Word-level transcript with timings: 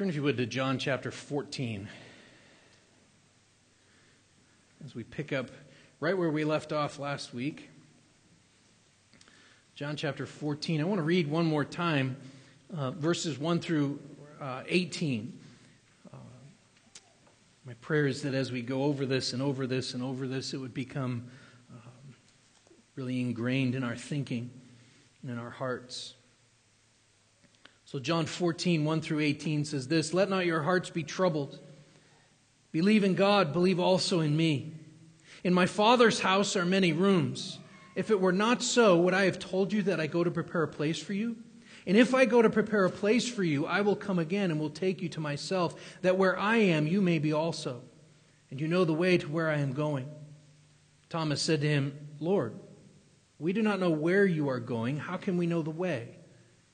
Turn, 0.00 0.08
if 0.08 0.14
you 0.14 0.22
would, 0.22 0.38
to 0.38 0.46
John 0.46 0.78
chapter 0.78 1.10
14. 1.10 1.86
As 4.82 4.94
we 4.94 5.04
pick 5.04 5.30
up 5.30 5.50
right 6.00 6.16
where 6.16 6.30
we 6.30 6.42
left 6.42 6.72
off 6.72 6.98
last 6.98 7.34
week. 7.34 7.68
John 9.74 9.96
chapter 9.96 10.24
14. 10.24 10.80
I 10.80 10.84
want 10.84 11.00
to 11.00 11.02
read 11.02 11.28
one 11.28 11.44
more 11.44 11.66
time 11.66 12.16
uh, 12.74 12.92
verses 12.92 13.38
1 13.38 13.60
through 13.60 14.00
uh, 14.40 14.62
18. 14.66 15.38
Uh, 16.10 16.16
my 17.66 17.74
prayer 17.82 18.06
is 18.06 18.22
that 18.22 18.32
as 18.32 18.50
we 18.50 18.62
go 18.62 18.84
over 18.84 19.04
this 19.04 19.34
and 19.34 19.42
over 19.42 19.66
this 19.66 19.92
and 19.92 20.02
over 20.02 20.26
this, 20.26 20.54
it 20.54 20.56
would 20.56 20.72
become 20.72 21.26
um, 21.70 22.14
really 22.96 23.20
ingrained 23.20 23.74
in 23.74 23.84
our 23.84 23.96
thinking 23.96 24.50
and 25.20 25.30
in 25.30 25.38
our 25.38 25.50
hearts. 25.50 26.14
So, 27.90 27.98
John 27.98 28.26
14, 28.26 28.84
1 28.84 29.00
through 29.00 29.18
18 29.18 29.64
says 29.64 29.88
this 29.88 30.14
Let 30.14 30.30
not 30.30 30.46
your 30.46 30.62
hearts 30.62 30.90
be 30.90 31.02
troubled. 31.02 31.58
Believe 32.70 33.02
in 33.02 33.16
God, 33.16 33.52
believe 33.52 33.80
also 33.80 34.20
in 34.20 34.36
me. 34.36 34.74
In 35.42 35.52
my 35.52 35.66
Father's 35.66 36.20
house 36.20 36.54
are 36.54 36.64
many 36.64 36.92
rooms. 36.92 37.58
If 37.96 38.12
it 38.12 38.20
were 38.20 38.30
not 38.30 38.62
so, 38.62 38.96
would 38.98 39.12
I 39.12 39.24
have 39.24 39.40
told 39.40 39.72
you 39.72 39.82
that 39.82 39.98
I 39.98 40.06
go 40.06 40.22
to 40.22 40.30
prepare 40.30 40.62
a 40.62 40.68
place 40.68 41.02
for 41.02 41.14
you? 41.14 41.34
And 41.84 41.96
if 41.96 42.14
I 42.14 42.26
go 42.26 42.40
to 42.40 42.48
prepare 42.48 42.84
a 42.84 42.90
place 42.90 43.28
for 43.28 43.42
you, 43.42 43.66
I 43.66 43.80
will 43.80 43.96
come 43.96 44.20
again 44.20 44.52
and 44.52 44.60
will 44.60 44.70
take 44.70 45.02
you 45.02 45.08
to 45.08 45.20
myself, 45.20 45.74
that 46.02 46.16
where 46.16 46.38
I 46.38 46.58
am, 46.58 46.86
you 46.86 47.00
may 47.00 47.18
be 47.18 47.32
also. 47.32 47.82
And 48.52 48.60
you 48.60 48.68
know 48.68 48.84
the 48.84 48.92
way 48.92 49.18
to 49.18 49.28
where 49.28 49.50
I 49.50 49.58
am 49.58 49.72
going. 49.72 50.08
Thomas 51.08 51.42
said 51.42 51.60
to 51.62 51.68
him, 51.68 51.98
Lord, 52.20 52.54
we 53.40 53.52
do 53.52 53.62
not 53.62 53.80
know 53.80 53.90
where 53.90 54.24
you 54.24 54.48
are 54.48 54.60
going. 54.60 54.96
How 54.96 55.16
can 55.16 55.36
we 55.36 55.48
know 55.48 55.62
the 55.62 55.70
way? 55.70 56.19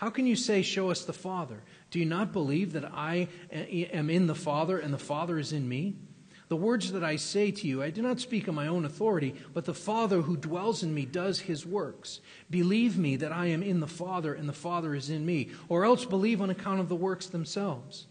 How 0.00 0.08
can 0.08 0.26
you 0.26 0.34
say, 0.34 0.62
Show 0.62 0.90
us 0.90 1.04
the 1.04 1.12
Father? 1.12 1.62
Do 1.90 1.98
you 1.98 2.06
not 2.06 2.32
believe 2.32 2.72
that 2.72 2.86
I 2.86 3.28
eh, 3.52 3.84
am 3.92 4.08
in 4.08 4.28
the 4.28 4.34
Father 4.34 4.78
and 4.78 4.94
the 4.94 4.98
Father 4.98 5.38
is 5.38 5.52
in 5.52 5.68
me? 5.68 5.94
The 6.48 6.56
words 6.56 6.92
that 6.92 7.04
I 7.04 7.16
say 7.16 7.50
to 7.50 7.66
you, 7.66 7.82
I 7.82 7.90
do 7.90 8.00
not 8.00 8.18
speak 8.18 8.48
on 8.48 8.54
my 8.54 8.66
own 8.66 8.86
authority, 8.86 9.34
but 9.52 9.66
the 9.66 9.74
Father 9.74 10.22
who 10.22 10.38
dwells 10.38 10.82
in 10.82 10.94
me 10.94 11.04
does 11.04 11.40
his 11.40 11.66
works. 11.66 12.20
Believe 12.48 12.96
me 12.96 13.16
that 13.16 13.30
I 13.30 13.48
am 13.48 13.62
in 13.62 13.80
the 13.80 13.86
Father 13.86 14.32
and 14.32 14.48
the 14.48 14.54
Father 14.54 14.94
is 14.94 15.10
in 15.10 15.26
me, 15.26 15.50
or 15.68 15.84
else 15.84 16.06
believe 16.06 16.40
on 16.40 16.48
account 16.48 16.80
of 16.80 16.88
the 16.88 16.96
works 16.96 17.26
themselves. 17.26 18.06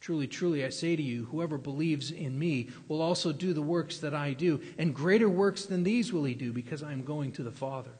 Truly, 0.00 0.26
truly, 0.26 0.64
I 0.64 0.70
say 0.70 0.96
to 0.96 1.02
you, 1.02 1.26
whoever 1.26 1.58
believes 1.58 2.10
in 2.10 2.38
me 2.38 2.70
will 2.88 3.02
also 3.02 3.30
do 3.30 3.52
the 3.52 3.60
works 3.60 3.98
that 3.98 4.14
I 4.14 4.32
do, 4.32 4.58
and 4.78 4.94
greater 4.94 5.28
works 5.28 5.66
than 5.66 5.82
these 5.82 6.14
will 6.14 6.24
he 6.24 6.32
do, 6.32 6.50
because 6.54 6.82
I 6.82 6.92
am 6.92 7.04
going 7.04 7.30
to 7.32 7.42
the 7.42 7.52
Father. 7.52 7.99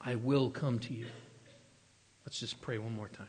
I 0.00 0.14
will 0.14 0.50
come 0.50 0.78
to 0.80 0.94
you. 0.94 1.06
Let's 2.24 2.38
just 2.40 2.60
pray 2.60 2.78
one 2.78 2.94
more 2.94 3.08
time. 3.08 3.26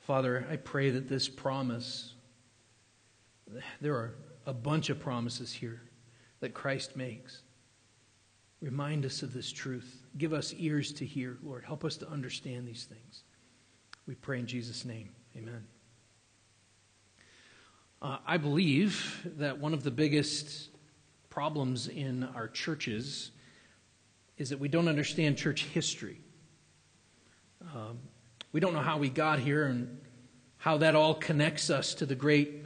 Father, 0.00 0.46
I 0.50 0.56
pray 0.56 0.90
that 0.90 1.08
this 1.08 1.28
promise, 1.28 2.14
there 3.80 3.94
are 3.94 4.14
a 4.46 4.54
bunch 4.54 4.90
of 4.90 4.98
promises 4.98 5.52
here 5.52 5.82
that 6.40 6.54
Christ 6.54 6.96
makes. 6.96 7.42
Remind 8.60 9.04
us 9.04 9.22
of 9.22 9.32
this 9.32 9.52
truth. 9.52 10.02
Give 10.16 10.32
us 10.32 10.54
ears 10.56 10.92
to 10.94 11.04
hear, 11.04 11.36
Lord. 11.42 11.64
Help 11.64 11.84
us 11.84 11.96
to 11.98 12.08
understand 12.08 12.66
these 12.66 12.84
things. 12.84 13.22
We 14.06 14.14
pray 14.14 14.38
in 14.38 14.46
Jesus' 14.46 14.84
name. 14.84 15.10
Amen. 15.36 15.66
Uh, 18.00 18.18
I 18.26 18.36
believe 18.36 19.28
that 19.36 19.58
one 19.58 19.74
of 19.74 19.82
the 19.82 19.90
biggest 19.90 20.70
problems 21.28 21.88
in 21.88 22.24
our 22.34 22.48
churches 22.48 23.32
is 24.38 24.50
that 24.50 24.60
we 24.60 24.68
don't 24.68 24.88
understand 24.88 25.36
church 25.36 25.64
history. 25.64 26.20
Um, 27.74 27.98
we 28.52 28.60
don't 28.60 28.72
know 28.72 28.80
how 28.80 28.98
we 28.98 29.10
got 29.10 29.40
here 29.40 29.66
and 29.66 30.00
how 30.56 30.78
that 30.78 30.94
all 30.94 31.14
connects 31.14 31.70
us 31.70 31.94
to 31.94 32.06
the 32.06 32.14
great 32.14 32.64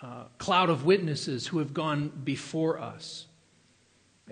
uh, 0.00 0.24
cloud 0.38 0.70
of 0.70 0.84
witnesses 0.84 1.46
who 1.46 1.58
have 1.58 1.72
gone 1.74 2.12
before 2.24 2.78
us. 2.78 3.26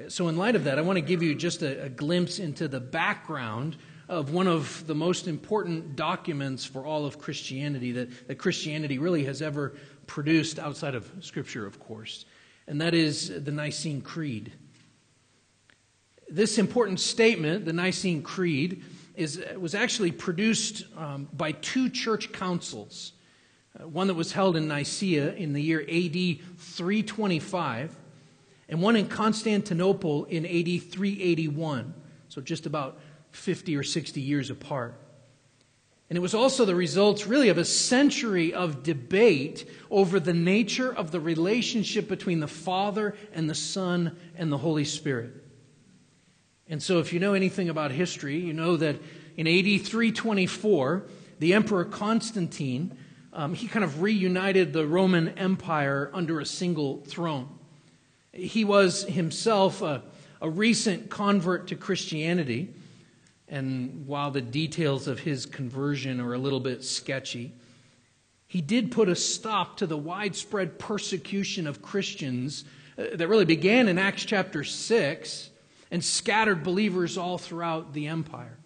So, 0.08 0.28
in 0.28 0.36
light 0.36 0.56
of 0.56 0.64
that, 0.64 0.78
I 0.78 0.82
want 0.82 0.96
to 0.96 1.02
give 1.02 1.22
you 1.22 1.34
just 1.34 1.62
a, 1.62 1.84
a 1.84 1.88
glimpse 1.88 2.38
into 2.38 2.66
the 2.66 2.80
background 2.80 3.76
of 4.08 4.32
one 4.32 4.46
of 4.46 4.86
the 4.86 4.94
most 4.94 5.28
important 5.28 5.96
documents 5.96 6.64
for 6.64 6.86
all 6.86 7.04
of 7.04 7.18
Christianity 7.18 7.92
that, 7.92 8.28
that 8.28 8.36
Christianity 8.36 8.98
really 8.98 9.24
has 9.24 9.42
ever 9.42 9.74
produced 10.06 10.58
outside 10.58 10.94
of 10.94 11.10
Scripture, 11.20 11.66
of 11.66 11.78
course, 11.78 12.24
and 12.66 12.80
that 12.80 12.94
is 12.94 13.44
the 13.44 13.52
Nicene 13.52 14.00
Creed 14.00 14.52
this 16.34 16.58
important 16.58 16.98
statement, 16.98 17.66
the 17.66 17.72
Nicene 17.72 18.22
Creed, 18.22 18.82
is, 19.14 19.42
was 19.58 19.74
actually 19.74 20.10
produced 20.12 20.84
um, 20.96 21.28
by 21.32 21.52
two 21.52 21.90
church 21.90 22.32
councils. 22.32 23.12
Uh, 23.78 23.86
one 23.86 24.06
that 24.06 24.14
was 24.14 24.32
held 24.32 24.56
in 24.56 24.66
Nicaea 24.66 25.34
in 25.34 25.52
the 25.52 25.60
year 25.60 25.80
AD 25.80 26.40
325, 26.58 27.94
and 28.68 28.80
one 28.80 28.96
in 28.96 29.08
Constantinople 29.08 30.24
in 30.24 30.46
AD 30.46 30.90
381, 30.90 31.92
so 32.28 32.40
just 32.40 32.64
about 32.64 32.98
50 33.32 33.76
or 33.76 33.82
60 33.82 34.20
years 34.20 34.48
apart. 34.48 34.94
And 36.08 36.16
it 36.16 36.20
was 36.20 36.34
also 36.34 36.64
the 36.64 36.74
results, 36.74 37.26
really, 37.26 37.48
of 37.48 37.58
a 37.58 37.64
century 37.64 38.52
of 38.52 38.82
debate 38.82 39.68
over 39.90 40.20
the 40.20 40.34
nature 40.34 40.94
of 40.94 41.10
the 41.10 41.20
relationship 41.20 42.08
between 42.08 42.40
the 42.40 42.48
Father 42.48 43.14
and 43.32 43.48
the 43.48 43.54
Son 43.54 44.16
and 44.36 44.52
the 44.52 44.58
Holy 44.58 44.84
Spirit. 44.84 45.41
And 46.72 46.82
so, 46.82 47.00
if 47.00 47.12
you 47.12 47.20
know 47.20 47.34
anything 47.34 47.68
about 47.68 47.90
history, 47.90 48.38
you 48.38 48.54
know 48.54 48.78
that 48.78 48.96
in 49.36 49.46
AD 49.46 49.82
324, 49.82 51.02
the 51.38 51.52
Emperor 51.52 51.84
Constantine, 51.84 52.96
um, 53.34 53.52
he 53.52 53.68
kind 53.68 53.84
of 53.84 54.00
reunited 54.00 54.72
the 54.72 54.86
Roman 54.86 55.28
Empire 55.36 56.10
under 56.14 56.40
a 56.40 56.46
single 56.46 57.02
throne. 57.02 57.50
He 58.32 58.64
was 58.64 59.04
himself 59.04 59.82
a, 59.82 60.02
a 60.40 60.48
recent 60.48 61.10
convert 61.10 61.66
to 61.66 61.76
Christianity, 61.76 62.72
and 63.48 64.06
while 64.06 64.30
the 64.30 64.40
details 64.40 65.08
of 65.08 65.18
his 65.18 65.44
conversion 65.44 66.22
are 66.22 66.32
a 66.32 66.38
little 66.38 66.58
bit 66.58 66.82
sketchy, 66.82 67.52
he 68.46 68.62
did 68.62 68.90
put 68.90 69.10
a 69.10 69.14
stop 69.14 69.76
to 69.76 69.86
the 69.86 69.98
widespread 69.98 70.78
persecution 70.78 71.66
of 71.66 71.82
Christians 71.82 72.64
uh, 72.96 73.08
that 73.12 73.28
really 73.28 73.44
began 73.44 73.88
in 73.88 73.98
Acts 73.98 74.24
chapter 74.24 74.64
6 74.64 75.50
and 75.92 76.02
scattered 76.02 76.64
believers 76.64 77.18
all 77.18 77.36
throughout 77.36 77.92
the 77.92 78.08
empire. 78.08 78.58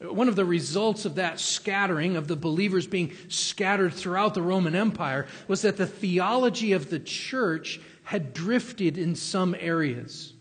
One 0.00 0.28
of 0.28 0.34
the 0.34 0.46
results 0.46 1.04
of 1.04 1.16
that 1.16 1.38
scattering, 1.38 2.16
of 2.16 2.26
the 2.26 2.36
believers 2.36 2.86
being 2.86 3.12
scattered 3.28 3.92
throughout 3.92 4.32
the 4.32 4.40
Roman 4.40 4.74
Empire, 4.74 5.26
was 5.46 5.60
that 5.60 5.76
the 5.76 5.86
theology 5.86 6.72
of 6.72 6.88
the 6.88 6.98
church 6.98 7.82
had 8.04 8.32
drifted 8.32 8.96
in 8.96 9.14
some 9.14 9.54
areas. 9.60 10.32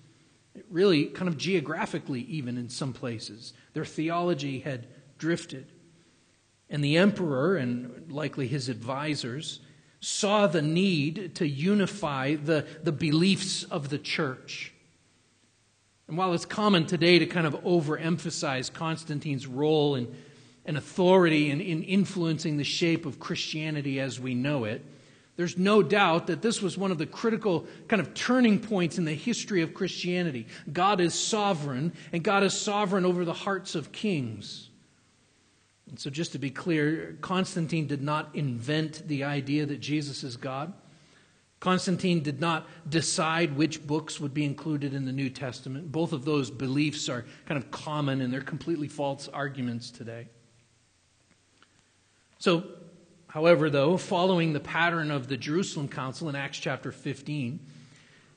Really, 0.70 1.08
kind 1.08 1.28
of 1.28 1.38
geographically, 1.38 2.22
even 2.22 2.58
in 2.58 2.70
some 2.70 2.94
places. 2.94 3.52
Their 3.74 3.86
theology 3.86 4.62
had 4.62 4.88
drifted. 5.18 5.74
And 6.70 6.82
the 6.82 6.96
emperor, 6.96 7.58
and 7.58 8.10
likely 8.10 8.48
his 8.48 8.70
advisors, 8.70 9.60
saw 10.00 10.48
the 10.48 10.62
need 10.62 11.36
to 11.36 11.46
unify 11.46 12.36
the, 12.36 12.66
the 12.82 12.94
beliefs 12.94 13.66
of 13.66 13.90
the 13.90 13.98
church. 13.98 14.74
And 16.10 16.18
while 16.18 16.34
it's 16.34 16.46
common 16.46 16.88
today 16.88 17.20
to 17.20 17.28
kind 17.28 17.46
of 17.46 17.54
overemphasize 17.64 18.74
Constantine's 18.74 19.46
role 19.46 19.94
and, 19.94 20.08
and 20.66 20.76
authority 20.76 21.52
in, 21.52 21.62
in 21.62 21.84
influencing 21.84 22.58
the 22.58 22.64
shape 22.64 23.06
of 23.06 23.20
Christianity 23.20 24.00
as 24.00 24.20
we 24.20 24.34
know 24.34 24.64
it. 24.64 24.84
There's 25.36 25.56
no 25.56 25.84
doubt 25.84 26.26
that 26.28 26.42
this 26.42 26.64
was 26.64 26.80
one 26.80 26.90
of 26.90 26.98
the 26.98 27.06
critical 27.06 27.68
kind 27.88 28.02
of 28.02 28.16
turning 28.16 28.60
points 28.60 28.98
in 28.98 29.06
the 29.06 29.14
history 29.14 29.62
of 29.62 29.76
Christianity. 29.76 30.48
God 30.74 31.00
is 31.00 31.14
sovereign, 31.14 31.94
and 32.12 32.24
God 32.24 32.42
is 32.42 32.56
sovereign 32.56 33.06
over 33.06 33.24
the 33.24 33.32
hearts 33.32 33.76
of 33.76 33.92
kings. 33.92 34.70
And 35.88 36.00
so, 36.00 36.10
just 36.10 36.32
to 36.32 36.40
be 36.40 36.50
clear, 36.50 37.18
Constantine 37.22 37.86
did 37.86 38.02
not 38.02 38.32
invent 38.34 39.08
the 39.08 39.26
idea 39.26 39.68
that 39.68 39.80
Jesus 39.80 40.24
is 40.24 40.38
God. 40.38 40.74
Constantine 41.60 42.24
did 42.24 42.40
not 42.40 42.68
decide 42.88 43.58
which 43.58 43.86
books 43.86 44.20
would 44.20 44.34
be 44.34 44.46
included 44.46 44.94
in 44.94 45.06
the 45.06 45.12
New 45.12 45.30
Testament. 45.30 45.92
Both 45.92 46.14
of 46.14 46.24
those 46.24 46.50
beliefs 46.50 47.10
are 47.10 47.26
kind 47.46 47.58
of 47.58 47.70
common 47.70 48.22
and 48.22 48.32
they're 48.32 48.42
completely 48.42 48.88
false 48.88 49.28
arguments 49.28 49.92
today. 49.92 50.28
So, 52.38 52.64
However, 53.30 53.70
though, 53.70 53.96
following 53.96 54.54
the 54.54 54.60
pattern 54.60 55.12
of 55.12 55.28
the 55.28 55.38
Jerusalem 55.38 55.88
Council 55.88 56.30
in 56.30 56.36
Acts 56.36 56.58
chapter 56.58 56.92
15, 56.92 57.60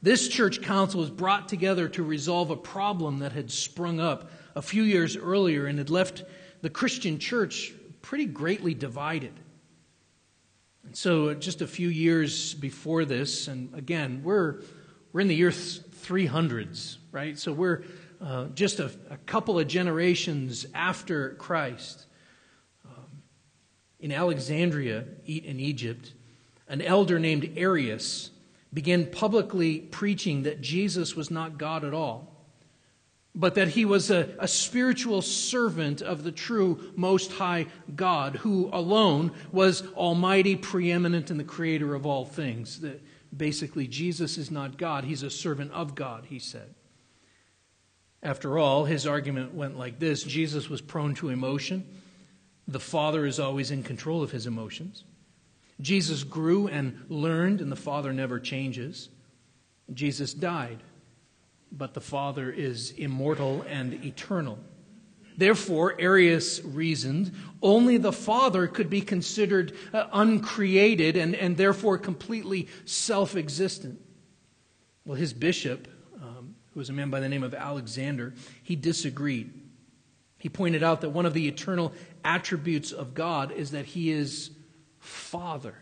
this 0.02 0.28
church 0.28 0.60
council 0.60 1.00
was 1.00 1.08
brought 1.08 1.48
together 1.48 1.88
to 1.88 2.02
resolve 2.02 2.50
a 2.50 2.56
problem 2.56 3.20
that 3.20 3.32
had 3.32 3.50
sprung 3.50 4.00
up 4.00 4.30
a 4.54 4.60
few 4.60 4.82
years 4.82 5.16
earlier 5.16 5.64
and 5.64 5.78
had 5.78 5.88
left 5.88 6.24
the 6.60 6.68
Christian 6.68 7.18
church 7.18 7.72
pretty 8.02 8.26
greatly 8.26 8.74
divided. 8.74 9.32
So, 10.92 11.32
just 11.34 11.62
a 11.62 11.66
few 11.66 11.88
years 11.88 12.54
before 12.54 13.04
this, 13.04 13.48
and 13.48 13.72
again, 13.74 14.22
we're, 14.24 14.60
we're 15.12 15.20
in 15.20 15.28
the 15.28 15.34
year 15.34 15.50
300s, 15.50 16.96
right? 17.12 17.38
So, 17.38 17.52
we're 17.52 17.84
uh, 18.20 18.46
just 18.54 18.80
a, 18.80 18.90
a 19.08 19.16
couple 19.18 19.58
of 19.58 19.68
generations 19.68 20.66
after 20.74 21.30
Christ 21.34 22.06
in 24.02 24.10
Alexandria 24.10 25.04
in 25.26 25.60
Egypt, 25.60 26.12
an 26.68 26.82
elder 26.82 27.18
named 27.18 27.52
Arius 27.56 28.30
began 28.74 29.06
publicly 29.06 29.78
preaching 29.78 30.42
that 30.42 30.60
Jesus 30.60 31.14
was 31.14 31.30
not 31.30 31.56
God 31.56 31.84
at 31.84 31.94
all, 31.94 32.31
but 33.34 33.54
that 33.54 33.68
he 33.68 33.84
was 33.84 34.10
a, 34.10 34.34
a 34.38 34.48
spiritual 34.48 35.22
servant 35.22 36.02
of 36.02 36.22
the 36.22 36.32
true 36.32 36.92
Most 36.96 37.32
High 37.32 37.66
God, 37.96 38.36
who 38.36 38.68
alone 38.72 39.32
was 39.50 39.86
almighty, 39.92 40.54
preeminent, 40.54 41.30
and 41.30 41.40
the 41.40 41.44
creator 41.44 41.94
of 41.94 42.04
all 42.04 42.26
things. 42.26 42.80
That 42.80 43.02
basically, 43.34 43.86
Jesus 43.86 44.36
is 44.36 44.50
not 44.50 44.76
God, 44.76 45.04
he's 45.04 45.22
a 45.22 45.30
servant 45.30 45.72
of 45.72 45.94
God, 45.94 46.26
he 46.26 46.38
said. 46.38 46.74
After 48.22 48.58
all, 48.58 48.84
his 48.84 49.06
argument 49.06 49.54
went 49.54 49.78
like 49.78 49.98
this 49.98 50.22
Jesus 50.22 50.68
was 50.68 50.80
prone 50.80 51.14
to 51.16 51.30
emotion. 51.30 51.84
The 52.68 52.80
Father 52.80 53.26
is 53.26 53.40
always 53.40 53.70
in 53.70 53.82
control 53.82 54.22
of 54.22 54.30
his 54.30 54.46
emotions. 54.46 55.04
Jesus 55.80 56.22
grew 56.22 56.68
and 56.68 57.04
learned, 57.08 57.60
and 57.60 57.72
the 57.72 57.76
Father 57.76 58.12
never 58.12 58.38
changes. 58.38 59.08
Jesus 59.92 60.32
died, 60.32 60.82
but 61.72 61.94
the 61.94 62.00
Father 62.00 62.50
is 62.50 62.90
immortal 62.92 63.64
and 63.68 64.04
eternal. 64.04 64.58
Therefore, 65.36 65.94
Arius 65.98 66.62
reasoned 66.62 67.32
only 67.62 67.96
the 67.96 68.12
Father 68.12 68.66
could 68.66 68.90
be 68.90 69.00
considered 69.00 69.72
uh, 69.92 70.06
uncreated 70.12 71.16
and, 71.16 71.34
and 71.34 71.56
therefore 71.56 71.96
completely 71.96 72.68
self 72.84 73.34
existent. 73.34 74.00
Well, 75.04 75.16
his 75.16 75.32
bishop, 75.32 75.88
um, 76.22 76.54
who 76.72 76.80
was 76.80 76.90
a 76.90 76.92
man 76.92 77.10
by 77.10 77.20
the 77.20 77.28
name 77.28 77.42
of 77.42 77.54
Alexander, 77.54 78.34
he 78.62 78.76
disagreed. 78.76 79.52
He 80.42 80.48
pointed 80.48 80.82
out 80.82 81.02
that 81.02 81.10
one 81.10 81.24
of 81.24 81.34
the 81.34 81.46
eternal 81.46 81.92
attributes 82.24 82.90
of 82.90 83.14
God 83.14 83.52
is 83.52 83.70
that 83.70 83.84
He 83.84 84.10
is 84.10 84.50
Father. 84.98 85.76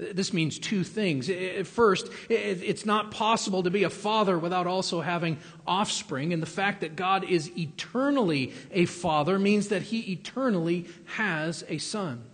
This 0.00 0.32
means 0.32 0.58
two 0.58 0.82
things. 0.82 1.30
First, 1.68 2.10
it's 2.30 2.86
not 2.86 3.10
possible 3.10 3.62
to 3.64 3.70
be 3.70 3.82
a 3.82 3.90
father 3.90 4.38
without 4.38 4.66
also 4.66 5.02
having 5.02 5.36
offspring. 5.66 6.32
And 6.32 6.42
the 6.42 6.46
fact 6.46 6.80
that 6.80 6.96
God 6.96 7.22
is 7.24 7.50
eternally 7.58 8.54
a 8.70 8.86
father 8.86 9.38
means 9.38 9.68
that 9.68 9.82
he 9.82 10.12
eternally 10.12 10.86
has 11.16 11.64
a 11.68 11.76
son. 11.76 12.24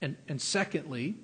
And, 0.00 0.16
and 0.28 0.40
secondly, 0.40 1.16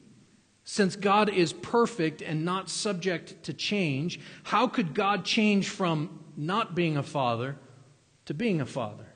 since 0.65 0.97
God 0.97 1.31
is 1.31 1.55
perfect 1.55 2.21
and 2.21 2.45
not 2.45 2.69
subject 2.69 3.43
to 3.45 3.55
change, 3.55 4.21
how 4.45 4.69
could 4.69 4.95
God 4.95 5.25
change 5.25 5.69
from 5.71 6.21
not 6.37 6.75
being 6.75 6.99
a 6.99 7.03
father 7.03 7.57
to 8.27 8.35
being 8.35 8.61
a 8.61 8.67
father? 8.67 9.07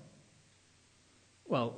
Well, 1.44 1.76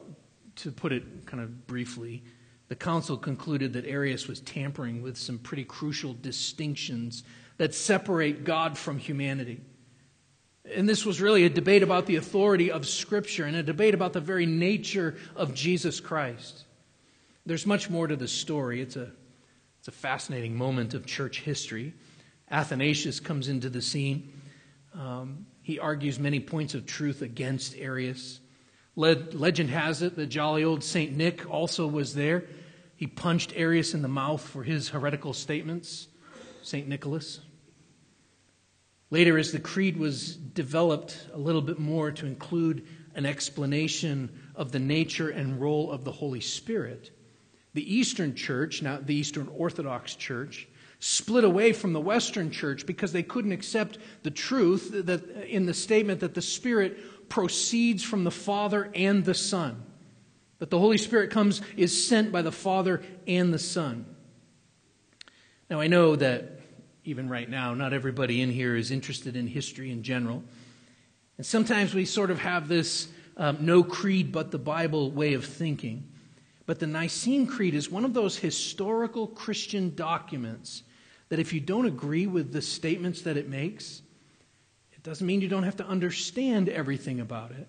to 0.57 0.71
put 0.71 0.93
it 0.93 1.27
kind 1.27 1.43
of 1.43 1.67
briefly, 1.67 2.23
the 2.69 2.77
council 2.77 3.17
concluded 3.17 3.73
that 3.73 3.87
Arius 3.87 4.29
was 4.29 4.41
tampering 4.41 5.03
with 5.03 5.17
some 5.17 5.39
pretty 5.39 5.65
crucial 5.65 6.15
distinctions 6.15 7.25
that 7.57 7.75
separate 7.75 8.45
God 8.45 8.79
from 8.79 8.99
humanity. 8.99 9.61
And 10.75 10.89
this 10.89 11.07
was 11.07 11.21
really 11.21 11.45
a 11.45 11.49
debate 11.49 11.83
about 11.83 12.07
the 12.07 12.17
authority 12.17 12.71
of 12.71 12.87
Scripture 12.87 13.45
and 13.45 13.57
a 13.57 13.63
debate 13.63 13.95
about 13.95 14.13
the 14.13 14.21
very 14.21 14.45
nature 14.45 15.17
of 15.35 15.55
Jesus 15.55 15.99
Christ. 15.99 16.65
There's 17.47 17.67
much 17.67 17.89
more 17.89 18.07
to 18.07 18.17
the 18.17 18.29
story. 18.29 18.83
It's 18.83 18.97
a, 18.97 19.11
it's 19.79 19.89
a 19.89 19.93
fascinating 19.93 20.55
moment 20.55 20.93
of 20.93 21.07
church 21.07 21.41
history. 21.41 21.95
Athanasius 22.51 23.19
comes 23.19 23.49
into 23.49 23.71
the 23.71 23.81
scene. 23.81 24.33
Um, 24.95 25.47
he 25.63 25.79
argues 25.79 26.19
many 26.19 26.41
points 26.41 26.75
of 26.75 26.85
truth 26.85 27.23
against 27.23 27.77
Arius. 27.79 28.41
legend 28.97 29.71
has 29.71 30.03
it 30.03 30.17
that 30.17 30.27
jolly 30.27 30.65
old 30.65 30.85
St. 30.85 31.17
Nick 31.17 31.49
also 31.51 31.87
was 31.87 32.15
there. 32.15 32.45
He 32.99 33.07
punched 33.07 33.53
Arius 33.55 33.95
in 33.95 34.03
the 34.03 34.09
mouth 34.09 34.43
for 34.43 34.65
his 34.65 34.89
heretical 34.89 35.33
statements, 35.33 36.09
St. 36.63 36.89
Nicholas. 36.89 37.39
Later, 39.11 39.39
as 39.39 39.53
the 39.53 39.61
creed 39.61 39.97
was 39.97 40.35
developed 40.35 41.29
a 41.33 41.39
little 41.39 41.63
bit 41.63 41.79
more 41.79 42.11
to 42.11 42.27
include 42.27 42.89
an 43.15 43.25
explanation 43.25 44.31
of 44.57 44.73
the 44.73 44.81
nature 44.81 45.29
and 45.29 45.61
role 45.61 45.93
of 45.93 46.03
the 46.03 46.11
Holy 46.11 46.41
Spirit, 46.41 47.13
the 47.73 47.95
Eastern 47.95 48.35
Church, 48.35 48.83
now 48.83 48.99
the 48.99 49.15
Eastern 49.15 49.47
Orthodox 49.47 50.17
Church, 50.17 50.67
split 50.99 51.45
away 51.45 51.73
from 51.73 51.93
the 51.93 52.01
Western 52.01 52.51
church 52.51 52.85
because 52.85 53.13
they 53.13 53.23
couldn't 53.23 53.53
accept 53.53 53.99
the 54.25 54.31
truth 54.33 54.91
that 54.93 55.25
in 55.47 55.67
the 55.67 55.75
statement 55.75 56.19
that 56.19 56.35
the 56.35 56.43
Spirit 56.43 57.29
proceeds 57.29 58.03
from 58.03 58.25
the 58.25 58.33
Father 58.33 58.91
and 58.93 59.25
the 59.25 59.35
Son. 59.35 59.85
That 60.59 60.71
the 60.71 60.79
Holy 60.79 60.99
Spirit 60.99 61.31
comes, 61.31 61.63
is 61.77 62.09
sent 62.09 62.33
by 62.33 62.43
the 62.43 62.53
Father 62.53 63.03
and 63.27 63.55
the 63.55 63.59
Son. 63.59 64.05
Now, 65.71 65.81
I 65.81 65.87
know 65.87 66.17
that 66.17 66.61
even 67.05 67.29
right 67.29 67.49
now, 67.49 67.75
not 67.75 67.93
everybody 67.93 68.43
in 68.43 68.51
here 68.51 68.77
is 68.77 68.91
interested 68.91 69.37
in 69.37 69.47
history 69.47 69.91
in 69.91 70.03
general. 70.03 70.43
And 71.37 71.47
sometimes 71.47 71.95
we 71.95 72.05
sort 72.05 72.31
of 72.31 72.41
have 72.41 72.69
this 72.69 73.09
um, 73.37 73.59
no 73.61 73.83
creed 73.83 74.33
but 74.33 74.51
the 74.51 74.59
Bible 74.59 75.11
way 75.11 75.35
of 75.35 75.45
thinking. 75.45 76.11
But 76.67 76.81
the 76.81 76.87
Nicene 76.87 77.47
Creed 77.47 77.75
is 77.75 77.91
one 77.91 78.05
of 78.05 78.13
those 78.13 78.37
historical 78.37 79.27
Christian 79.27 79.95
documents 79.95 80.83
that 81.31 81.39
if 81.39 81.53
you 81.53 81.61
don't 81.61 81.87
agree 81.87 82.27
with 82.27 82.53
the 82.53 82.61
statements 82.61 83.23
that 83.23 83.37
it 83.37 83.49
makes, 83.49 84.03
it 84.93 85.03
doesn't 85.03 85.27
mean 85.27 85.41
you 85.41 85.49
don't 85.49 85.63
have 85.63 85.77
to 85.77 85.87
understand 85.87 86.69
everything 86.69 87.21
about 87.21 87.53
it. 87.53 87.69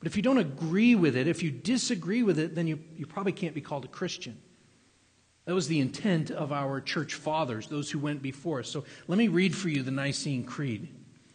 But 0.00 0.06
if 0.06 0.16
you 0.16 0.22
don't 0.22 0.38
agree 0.38 0.94
with 0.94 1.16
it, 1.16 1.28
if 1.28 1.42
you 1.42 1.50
disagree 1.50 2.22
with 2.22 2.38
it, 2.38 2.54
then 2.54 2.66
you, 2.66 2.80
you 2.96 3.06
probably 3.06 3.32
can't 3.32 3.54
be 3.54 3.60
called 3.60 3.84
a 3.84 3.88
Christian. 3.88 4.38
That 5.44 5.54
was 5.54 5.68
the 5.68 5.80
intent 5.80 6.30
of 6.30 6.52
our 6.52 6.80
church 6.80 7.14
fathers, 7.14 7.66
those 7.66 7.90
who 7.90 7.98
went 7.98 8.22
before 8.22 8.60
us. 8.60 8.68
So 8.68 8.84
let 9.08 9.18
me 9.18 9.28
read 9.28 9.54
for 9.54 9.68
you 9.68 9.82
the 9.82 9.90
Nicene 9.90 10.44
Creed. 10.44 10.88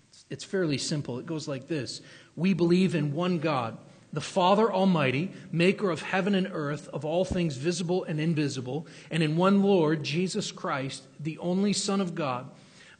It's, 0.09 0.25
it's 0.29 0.43
fairly 0.43 0.77
simple. 0.77 1.19
It 1.19 1.25
goes 1.25 1.47
like 1.47 1.67
this 1.67 2.01
We 2.35 2.53
believe 2.53 2.95
in 2.95 3.13
one 3.13 3.39
God 3.39 3.77
the 4.15 4.21
Father 4.21 4.71
Almighty, 4.71 5.29
maker 5.51 5.91
of 5.91 6.01
heaven 6.01 6.35
and 6.35 6.47
earth, 6.49 6.87
of 6.93 7.03
all 7.03 7.25
things 7.25 7.57
visible 7.57 8.05
and 8.05 8.17
invisible, 8.17 8.87
and 9.11 9.21
in 9.21 9.35
one 9.35 9.61
Lord, 9.61 10.03
Jesus 10.03 10.53
Christ, 10.53 11.03
the 11.19 11.37
only 11.39 11.73
Son 11.73 11.99
of 11.99 12.15
God, 12.15 12.49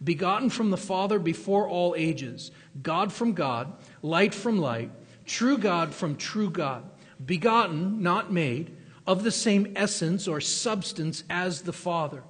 begotten 0.04 0.50
from 0.50 0.72
the 0.72 0.78
Father 0.78 1.18
before 1.18 1.70
all 1.70 1.96
ages, 1.98 2.52
God 2.84 3.14
from 3.14 3.32
God, 3.32 3.72
light 4.02 4.34
from 4.34 4.58
light, 4.58 4.92
true 5.26 5.58
God 5.58 5.94
from 5.94 6.16
true 6.16 6.50
God, 6.50 6.84
begotten, 7.24 8.02
not 8.02 8.32
made, 8.32 8.76
of 9.08 9.24
the 9.24 9.32
same 9.32 9.74
essence 9.76 10.28
or 10.28 10.42
substance 10.42 11.24
as 11.30 11.62
the 11.62 11.74
Father. 11.74 12.24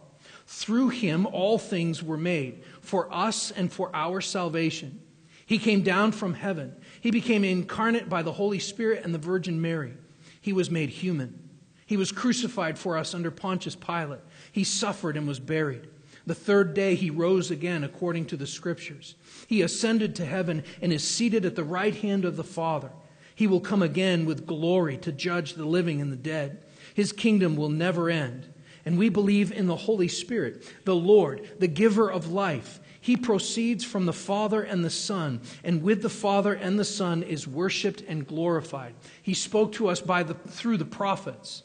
Through 0.47 0.89
him 0.89 1.25
all 1.25 1.57
things 1.57 2.03
were 2.03 2.17
made, 2.17 2.63
for 2.81 3.11
us 3.13 3.51
and 3.51 3.71
for 3.71 3.89
our 3.95 4.21
salvation. 4.21 5.01
He 5.45 5.57
came 5.57 5.83
down 5.83 6.11
from 6.11 6.33
heaven 6.33 6.75
he 7.05 7.11
became 7.11 7.43
incarnate 7.43 8.09
by 8.09 8.23
the 8.23 8.31
Holy 8.31 8.57
Spirit 8.57 9.05
and 9.05 9.13
the 9.13 9.19
Virgin 9.19 9.61
Mary. 9.61 9.93
He 10.41 10.53
was 10.53 10.71
made 10.71 10.89
human. 10.89 11.39
He 11.85 11.97
was 11.97 12.11
crucified 12.11 12.79
for 12.79 12.97
us 12.97 13.13
under 13.13 13.29
Pontius 13.29 13.75
Pilate. 13.75 14.21
He 14.51 14.63
suffered 14.63 15.15
and 15.15 15.27
was 15.27 15.39
buried. 15.39 15.87
The 16.27 16.35
third 16.35 16.73
day 16.73 16.95
he 16.95 17.09
rose 17.09 17.51
again 17.51 17.83
according 17.83 18.25
to 18.27 18.37
the 18.37 18.47
Scriptures. 18.47 19.15
He 19.47 19.61
ascended 19.61 20.15
to 20.15 20.25
heaven 20.25 20.63
and 20.81 20.91
is 20.91 21.03
seated 21.03 21.45
at 21.45 21.55
the 21.55 21.63
right 21.63 21.95
hand 21.95 22.25
of 22.25 22.35
the 22.35 22.43
Father. 22.43 22.91
He 23.35 23.47
will 23.47 23.59
come 23.59 23.83
again 23.83 24.25
with 24.25 24.47
glory 24.47 24.97
to 24.99 25.11
judge 25.11 25.53
the 25.53 25.65
living 25.65 26.01
and 26.01 26.11
the 26.11 26.17
dead. 26.17 26.63
His 26.93 27.11
kingdom 27.11 27.55
will 27.55 27.69
never 27.69 28.09
end. 28.09 28.51
And 28.85 28.97
we 28.97 29.09
believe 29.09 29.51
in 29.51 29.67
the 29.67 29.75
Holy 29.75 30.07
Spirit, 30.07 30.63
the 30.85 30.95
Lord, 30.95 31.49
the 31.59 31.67
giver 31.67 32.09
of 32.09 32.31
life. 32.31 32.79
He 33.01 33.17
proceeds 33.17 33.83
from 33.83 34.05
the 34.05 34.13
Father 34.13 34.63
and 34.63 34.83
the 34.83 34.89
Son, 34.89 35.41
and 35.63 35.83
with 35.83 36.01
the 36.01 36.09
Father 36.09 36.53
and 36.53 36.79
the 36.79 36.85
Son 36.85 37.21
is 37.21 37.47
worshiped 37.47 38.01
and 38.07 38.25
glorified. 38.25 38.95
He 39.21 39.33
spoke 39.35 39.73
to 39.73 39.89
us 39.89 40.01
by 40.01 40.23
the, 40.23 40.33
through 40.33 40.77
the 40.77 40.85
prophets. 40.85 41.63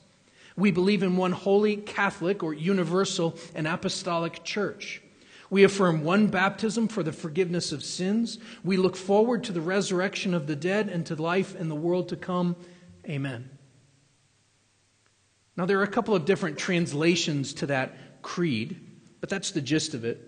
We 0.61 0.71
believe 0.71 1.03
in 1.03 1.17
one 1.17 1.33
holy, 1.33 1.77
Catholic, 1.77 2.43
or 2.43 2.55
universal 2.55 3.37
and 3.55 3.67
apostolic 3.67 4.45
church. 4.45 5.03
We 5.49 5.65
affirm 5.65 6.05
one 6.05 6.29
baptism 6.29 6.87
for 6.87 7.03
the 7.03 7.13
forgiveness 7.13 7.73
of 7.73 7.83
sins. 7.83 8.39
We 8.63 8.77
look 8.77 8.95
forward 8.95 9.43
to 9.45 9.53
the 9.53 9.61
resurrection 9.61 10.33
of 10.35 10.47
the 10.47 10.55
dead 10.55 10.89
and 10.89 11.05
to 11.07 11.17
life 11.17 11.57
in 11.57 11.69
the 11.69 11.75
world 11.75 12.11
to 12.11 12.17
come. 12.17 12.55
Amen. 13.09 13.51
Now, 15.57 15.67
there 15.67 15.81
are 15.81 15.85
a 15.85 15.89
couple 15.89 16.15
of 16.15 16.25
different 16.25 16.59
translations 16.59 17.53
to 17.55 17.67
that 17.67 18.23
creed, 18.23 18.81
but 19.21 19.29
that's 19.29 19.51
the 19.51 19.61
gist 19.61 19.95
of 19.95 20.05
it. 20.05 20.27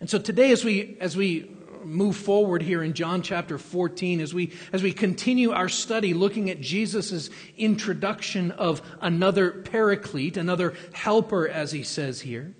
And 0.00 0.08
so 0.08 0.18
today, 0.18 0.52
as 0.52 0.64
we, 0.64 0.96
as 1.00 1.16
we 1.16 1.50
move 1.84 2.16
forward 2.16 2.62
here 2.62 2.82
in 2.82 2.94
John 2.94 3.22
chapter 3.22 3.58
14, 3.58 4.20
as 4.20 4.32
we, 4.32 4.52
as 4.72 4.82
we 4.82 4.92
continue 4.92 5.52
our 5.52 5.68
study 5.68 6.14
looking 6.14 6.50
at 6.50 6.60
Jesus' 6.60 7.30
introduction 7.56 8.50
of 8.52 8.82
another 9.00 9.50
paraclete, 9.50 10.36
another 10.36 10.74
helper, 10.92 11.48
as 11.48 11.72
he 11.72 11.82
says 11.82 12.20
here, 12.20 12.54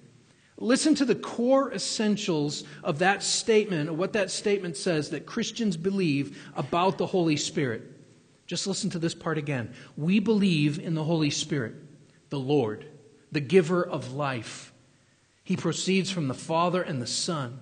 Listen 0.63 0.95
to 0.95 1.05
the 1.05 1.17
core 1.17 1.73
essentials 1.73 2.63
of 2.85 3.01
that 3.01 3.25
statement, 3.25 3.91
of 3.91 3.99
what 3.99 4.13
that 4.13 4.31
statement 4.31 4.77
says 4.77 5.11
that 5.11 5.27
Christians 5.27 5.77
believe 5.77 6.39
about 6.55 6.99
the 6.99 7.07
Holy 7.07 7.37
Spirit. 7.37 7.83
Just 8.47 8.69
listen 8.69 8.89
to 8.91 9.01
this 9.01 9.15
part 9.15 9.39
again. 9.39 9.73
We 9.97 10.21
believe 10.21 10.79
in 10.79 10.95
the 10.95 11.03
Holy 11.03 11.31
Spirit, 11.31 11.75
the 12.29 12.39
Lord, 12.39 12.87
the 13.33 13.41
giver 13.41 13.83
of 13.83 14.13
life. 14.13 14.73
He 15.43 15.57
proceeds 15.57 16.13
from 16.13 16.29
the 16.29 16.35
Father 16.35 16.81
and 16.81 17.03
the 17.03 17.09
Son. 17.09 17.59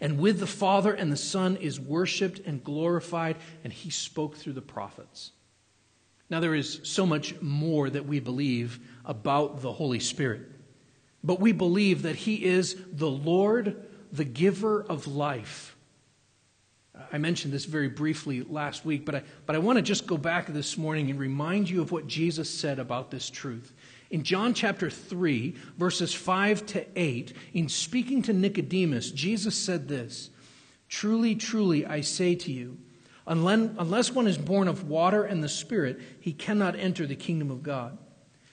And 0.00 0.18
with 0.18 0.38
the 0.40 0.46
Father 0.46 0.92
and 0.92 1.10
the 1.10 1.16
Son 1.16 1.56
is 1.56 1.80
worshiped 1.80 2.40
and 2.46 2.62
glorified, 2.62 3.36
and 3.64 3.72
he 3.72 3.90
spoke 3.90 4.36
through 4.36 4.52
the 4.52 4.62
prophets. 4.62 5.32
Now, 6.30 6.40
there 6.40 6.54
is 6.54 6.80
so 6.82 7.06
much 7.06 7.40
more 7.40 7.88
that 7.88 8.06
we 8.06 8.20
believe 8.20 8.80
about 9.04 9.62
the 9.62 9.72
Holy 9.72 10.00
Spirit. 10.00 10.42
But 11.24 11.40
we 11.40 11.52
believe 11.52 12.02
that 12.02 12.16
He 12.16 12.44
is 12.44 12.76
the 12.92 13.10
Lord, 13.10 13.76
the 14.12 14.24
giver 14.24 14.82
of 14.82 15.06
life. 15.06 15.76
I 17.12 17.18
mentioned 17.18 17.52
this 17.52 17.64
very 17.64 17.88
briefly 17.88 18.42
last 18.42 18.84
week, 18.84 19.04
but 19.04 19.14
I, 19.14 19.22
but 19.46 19.54
I 19.54 19.60
want 19.60 19.76
to 19.76 19.82
just 19.82 20.06
go 20.06 20.16
back 20.16 20.48
this 20.48 20.76
morning 20.76 21.10
and 21.10 21.18
remind 21.18 21.70
you 21.70 21.80
of 21.80 21.92
what 21.92 22.06
Jesus 22.06 22.50
said 22.50 22.78
about 22.78 23.10
this 23.10 23.30
truth. 23.30 23.72
In 24.10 24.22
John 24.22 24.54
chapter 24.54 24.88
3, 24.88 25.54
verses 25.76 26.14
5 26.14 26.64
to 26.66 26.86
8, 26.98 27.34
in 27.52 27.68
speaking 27.68 28.22
to 28.22 28.32
Nicodemus, 28.32 29.10
Jesus 29.10 29.54
said 29.54 29.86
this 29.86 30.30
Truly, 30.88 31.34
truly, 31.34 31.84
I 31.84 32.00
say 32.00 32.34
to 32.34 32.52
you, 32.52 32.78
unless 33.26 34.10
one 34.10 34.26
is 34.26 34.38
born 34.38 34.68
of 34.68 34.88
water 34.88 35.24
and 35.24 35.44
the 35.44 35.48
Spirit, 35.48 36.00
he 36.20 36.32
cannot 36.32 36.76
enter 36.76 37.06
the 37.06 37.16
kingdom 37.16 37.50
of 37.50 37.62
God. 37.62 37.98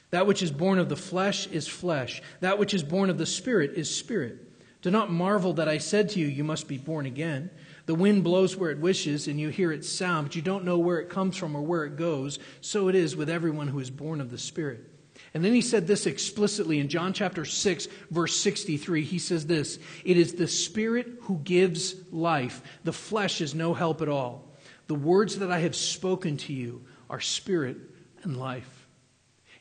That 0.10 0.28
which 0.28 0.44
is 0.44 0.52
born 0.52 0.78
of 0.78 0.90
the 0.90 0.98
flesh 0.98 1.48
is 1.48 1.68
flesh. 1.68 2.22
That 2.42 2.60
which 2.60 2.74
is 2.74 2.84
born 2.84 3.10
of 3.10 3.18
the 3.18 3.26
Spirit 3.26 3.72
is 3.76 3.94
spirit. 3.94 4.40
Do 4.82 4.92
not 4.92 5.12
marvel 5.12 5.54
that 5.54 5.68
I 5.68 5.78
said 5.78 6.10
to 6.10 6.20
you, 6.20 6.28
You 6.28 6.44
must 6.44 6.68
be 6.68 6.78
born 6.78 7.06
again. 7.06 7.50
The 7.86 7.96
wind 7.96 8.24
blows 8.24 8.56
where 8.56 8.72
it 8.72 8.80
wishes, 8.80 9.28
and 9.28 9.40
you 9.40 9.50
hear 9.50 9.72
its 9.72 9.90
sound, 9.90 10.28
but 10.28 10.36
you 10.36 10.42
don't 10.42 10.66
know 10.66 10.78
where 10.78 11.00
it 11.00 11.10
comes 11.10 11.38
from 11.38 11.56
or 11.56 11.62
where 11.62 11.86
it 11.86 11.96
goes. 11.96 12.40
So 12.62 12.88
it 12.88 12.96
is 12.96 13.16
with 13.16 13.30
everyone 13.30 13.70
who 13.70 13.80
is 13.80 13.90
born 13.90 14.20
of 14.20 14.32
the 14.32 14.38
Spirit. 14.38 14.92
And 15.34 15.43
then 15.43 15.53
he 15.53 15.62
said 15.62 15.88
this 15.88 16.05
explicitly 16.05 16.79
in 16.79 16.88
John 16.88 17.12
chapter 17.13 17.45
6, 17.45 17.88
verse 18.10 18.36
63. 18.38 19.03
He 19.03 19.19
says 19.19 19.45
this 19.45 19.79
It 20.03 20.17
is 20.17 20.34
the 20.34 20.48
Spirit 20.48 21.07
who 21.22 21.39
gives 21.39 21.95
life, 22.12 22.62
the 22.84 22.93
flesh 22.93 23.41
is 23.41 23.53
no 23.53 23.74
help 23.74 24.01
at 24.01 24.10
all. 24.10 24.45
The 24.88 24.95
words 24.95 25.39
that 25.39 25.51
I 25.51 25.60
have 25.60 25.75
spoken 25.75 26.38
to 26.38 26.53
you 26.53 26.86
are 27.10 27.19
spirit 27.19 27.77
and 28.24 28.38
life. 28.38 28.88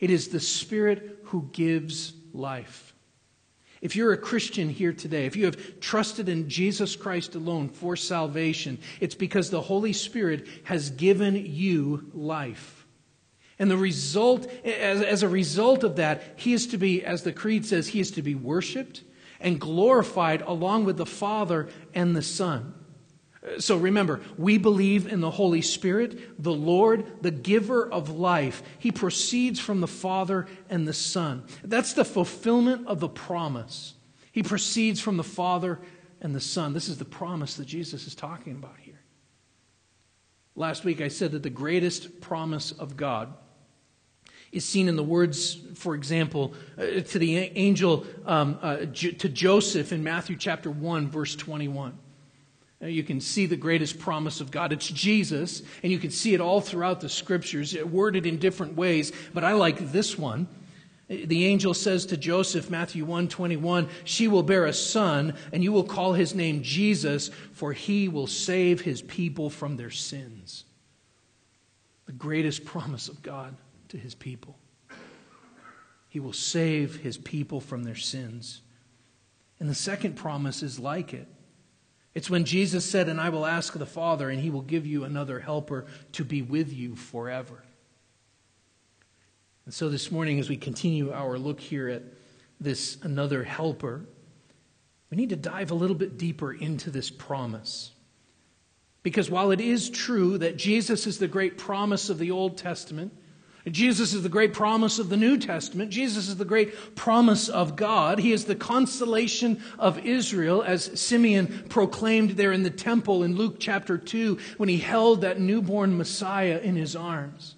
It 0.01 0.11
is 0.11 0.29
the 0.29 0.41
Spirit 0.41 1.21
who 1.25 1.49
gives 1.53 2.13
life. 2.33 2.95
If 3.81 3.97
you're 3.97 4.13
a 4.13 4.19
Christian 4.19 4.71
here 4.71 4.93
today, 4.93 5.27
if 5.27 5.37
you 5.37 5.45
have 5.45 5.81
trusted 5.81 6.29
in 6.29 6.49
Jesus 6.49 6.97
Christ 6.97 7.35
alone 7.35 7.69
for 7.69 7.97
salvation, 7.97 8.79
it's 9.01 9.15
because 9.15 9.51
the 9.51 9.61
Holy 9.61 9.93
Spirit 9.93 10.47
has 10.65 10.91
given 10.91 11.37
you 11.37 12.11
life. 12.15 12.84
And 13.59 13.71
the 13.71 13.77
result, 13.77 14.51
as, 14.65 15.01
as 15.03 15.23
a 15.23 15.29
result 15.29 15.85
of 15.85 15.97
that, 15.97 16.23
he 16.37 16.53
is 16.53 16.67
to 16.69 16.79
be, 16.79 17.05
as 17.05 17.23
the 17.23 17.33
Creed 17.33 17.65
says, 17.65 17.89
he 17.89 18.01
is 18.01 18.11
to 18.13 18.23
be 18.23 18.35
worshiped 18.35 19.03
and 19.41 19.61
glorified 19.61 20.43
along 20.43 20.85
with 20.85 20.97
the 20.97 21.07
Father 21.07 21.69
and 21.95 22.17
the 22.17 22.23
Son. 22.23 22.75
So 23.59 23.77
remember, 23.77 24.23
we 24.39 24.57
believe 24.57 25.07
in 25.07 25.21
the 25.21 25.31
Holy 25.31 25.61
Spirit, 25.61 26.43
the 26.43 26.53
Lord, 26.53 27.23
the 27.23 27.31
giver 27.31 27.87
of 27.87 28.09
life. 28.09 28.63
He 28.79 28.91
proceeds 28.91 29.61
from 29.61 29.81
the 29.81 29.87
Father 29.87 30.47
and 30.71 30.89
the 30.89 30.95
Son. 30.95 31.45
That's 31.63 31.93
the 31.93 32.07
fulfillment 32.07 32.87
of 32.87 33.01
the 33.01 33.09
promise. 33.09 33.95
He 34.33 34.43
proceeds 34.43 34.99
from 34.99 35.19
the 35.19 35.23
Father 35.23 35.79
and 36.23 36.35
the 36.35 36.41
Son. 36.41 36.73
This 36.73 36.89
is 36.89 36.97
the 36.97 37.05
promise 37.05 37.57
that 37.57 37.67
Jesus 37.67 38.07
is 38.07 38.15
talking 38.15 38.55
about 38.55 38.79
here. 38.81 39.03
Last 40.57 40.85
week 40.85 41.03
I 41.03 41.09
said 41.09 41.33
that 41.33 41.43
the 41.43 41.51
greatest 41.51 42.23
promise 42.23 42.73
of 42.73 42.97
God 42.97 43.35
is 44.55 44.65
seen 44.65 44.89
in 44.89 44.95
the 44.95 45.03
words, 45.03 45.59
for 45.75 45.97
example, 45.97 46.55
uh, 46.79 47.01
to 47.01 47.19
the 47.19 47.37
angel 47.37 48.07
um, 48.25 48.59
uh, 48.63 48.77
to 48.87 49.29
Joseph 49.29 49.93
in 49.93 50.05
Matthew 50.05 50.37
chapter 50.37 50.71
1, 50.71 51.09
verse 51.09 51.35
21. 51.35 51.99
You 52.81 53.03
can 53.03 53.21
see 53.21 53.47
the 53.47 53.57
greatest 53.57 53.99
promise 53.99 54.41
of 54.41 54.51
God. 54.51 54.73
It's 54.73 54.87
Jesus, 54.89 55.63
and 55.83 55.91
you 55.91 55.99
can 55.99 56.11
see 56.11 56.35
it 56.35 56.41
all 56.41 56.61
throughout 56.61 57.01
the 57.01 57.09
scriptures, 57.09 57.77
worded 57.83 58.27
in 58.27 58.39
different 58.39 58.77
ways, 58.77 59.13
but 59.33 59.43
I 59.43 59.55
like 59.55 59.91
this 59.91 60.17
one. 60.17 60.47
The 61.09 61.47
angel 61.47 61.75
says 61.75 62.07
to 62.07 62.17
Joseph, 62.17 62.71
Matthew 62.71 63.05
1 63.05 63.29
21, 63.29 63.89
She 64.05 64.29
will 64.29 64.43
bear 64.43 64.67
a 64.67 64.73
son, 64.73 65.35
and 65.53 65.65
you 65.65 65.73
will 65.73 65.85
call 65.85 66.13
his 66.13 66.35
name 66.35 66.63
Jesus, 66.63 67.29
for 67.53 67.73
he 67.73 68.09
will 68.09 68.27
save 68.27 68.81
his 68.81 69.03
people 69.03 69.51
from 69.51 69.77
their 69.77 69.91
sins. 69.91 70.65
The 72.07 72.13
greatest 72.13 72.65
promise 72.65 73.09
of 73.09 73.23
God 73.23 73.57
to 73.95 74.01
his 74.01 74.15
people. 74.15 74.59
He 76.09 76.19
will 76.19 76.33
save 76.33 76.97
his 76.97 77.17
people 77.17 77.61
from 77.61 77.85
their 77.85 77.95
sins. 77.95 78.61
And 79.61 79.69
the 79.69 79.75
second 79.75 80.17
promise 80.17 80.65
is 80.65 80.81
like 80.81 81.15
it. 81.15 81.29
It's 82.13 82.29
when 82.29 82.45
Jesus 82.45 82.85
said, 82.85 83.09
And 83.09 83.21
I 83.21 83.29
will 83.29 83.47
ask 83.47 83.73
the 83.73 83.87
Father, 83.87 84.31
and 84.31 84.41
he 84.41 84.51
will 84.51 84.63
give 84.63 84.85
you 84.85 85.05
another 85.05 85.39
helper 85.39 85.87
to 86.13 86.25
be 86.25 86.43
with 86.43 86.73
you 86.73 86.97
forever. 86.97 87.63
And 89.65 89.73
so 89.73 89.89
this 89.89 90.11
morning, 90.11 90.41
as 90.41 90.49
we 90.49 90.57
continue 90.57 91.13
our 91.13 91.39
look 91.39 91.61
here 91.61 91.89
at 91.89 92.03
this 92.61 92.99
another 93.03 93.45
helper, 93.45 94.05
we 95.09 95.17
need 95.17 95.31
to 95.31 95.37
dive 95.37 95.71
a 95.71 95.75
little 95.75 95.97
bit 95.97 96.19
deeper 96.19 96.53
into 96.53 96.91
this 96.91 97.11
promise. 97.11 97.93
Because 99.05 99.31
while 99.31 99.53
it 99.53 99.61
is 99.61 99.89
true 99.89 100.39
that 100.39 100.57
Jesus 100.57 101.07
is 101.07 101.19
the 101.19 101.29
great 101.29 101.59
promise 101.59 102.11
of 102.11 102.19
the 102.19 102.33
Old 102.33 102.59
Testament, 102.59 103.13
Jesus 103.73 104.13
is 104.13 104.23
the 104.23 104.29
great 104.29 104.53
promise 104.53 104.99
of 104.99 105.09
the 105.09 105.17
New 105.17 105.39
Testament. 105.39 105.91
Jesus 105.91 106.29
is 106.29 106.37
the 106.37 106.45
great 106.45 106.95
promise 106.95 107.49
of 107.49 107.77
God. 107.77 108.19
He 108.19 108.33
is 108.33 108.45
the 108.45 108.55
consolation 108.55 109.63
of 109.79 109.99
Israel, 110.05 110.63
as 110.63 111.01
Simeon 111.01 111.65
proclaimed 111.71 112.33
there 112.33 112.53
in 112.53 112.63
the 112.63 112.71
temple 112.71 113.23
in 113.23 113.37
Luke 113.37 113.57
chapter 113.59 113.97
2 113.97 114.39
when 114.59 114.69
he 114.69 114.77
held 114.77 115.23
that 115.23 115.41
newborn 115.41 115.97
Messiah 115.97 116.61
in 116.63 116.77
his 116.77 116.95
arms. 116.95 117.57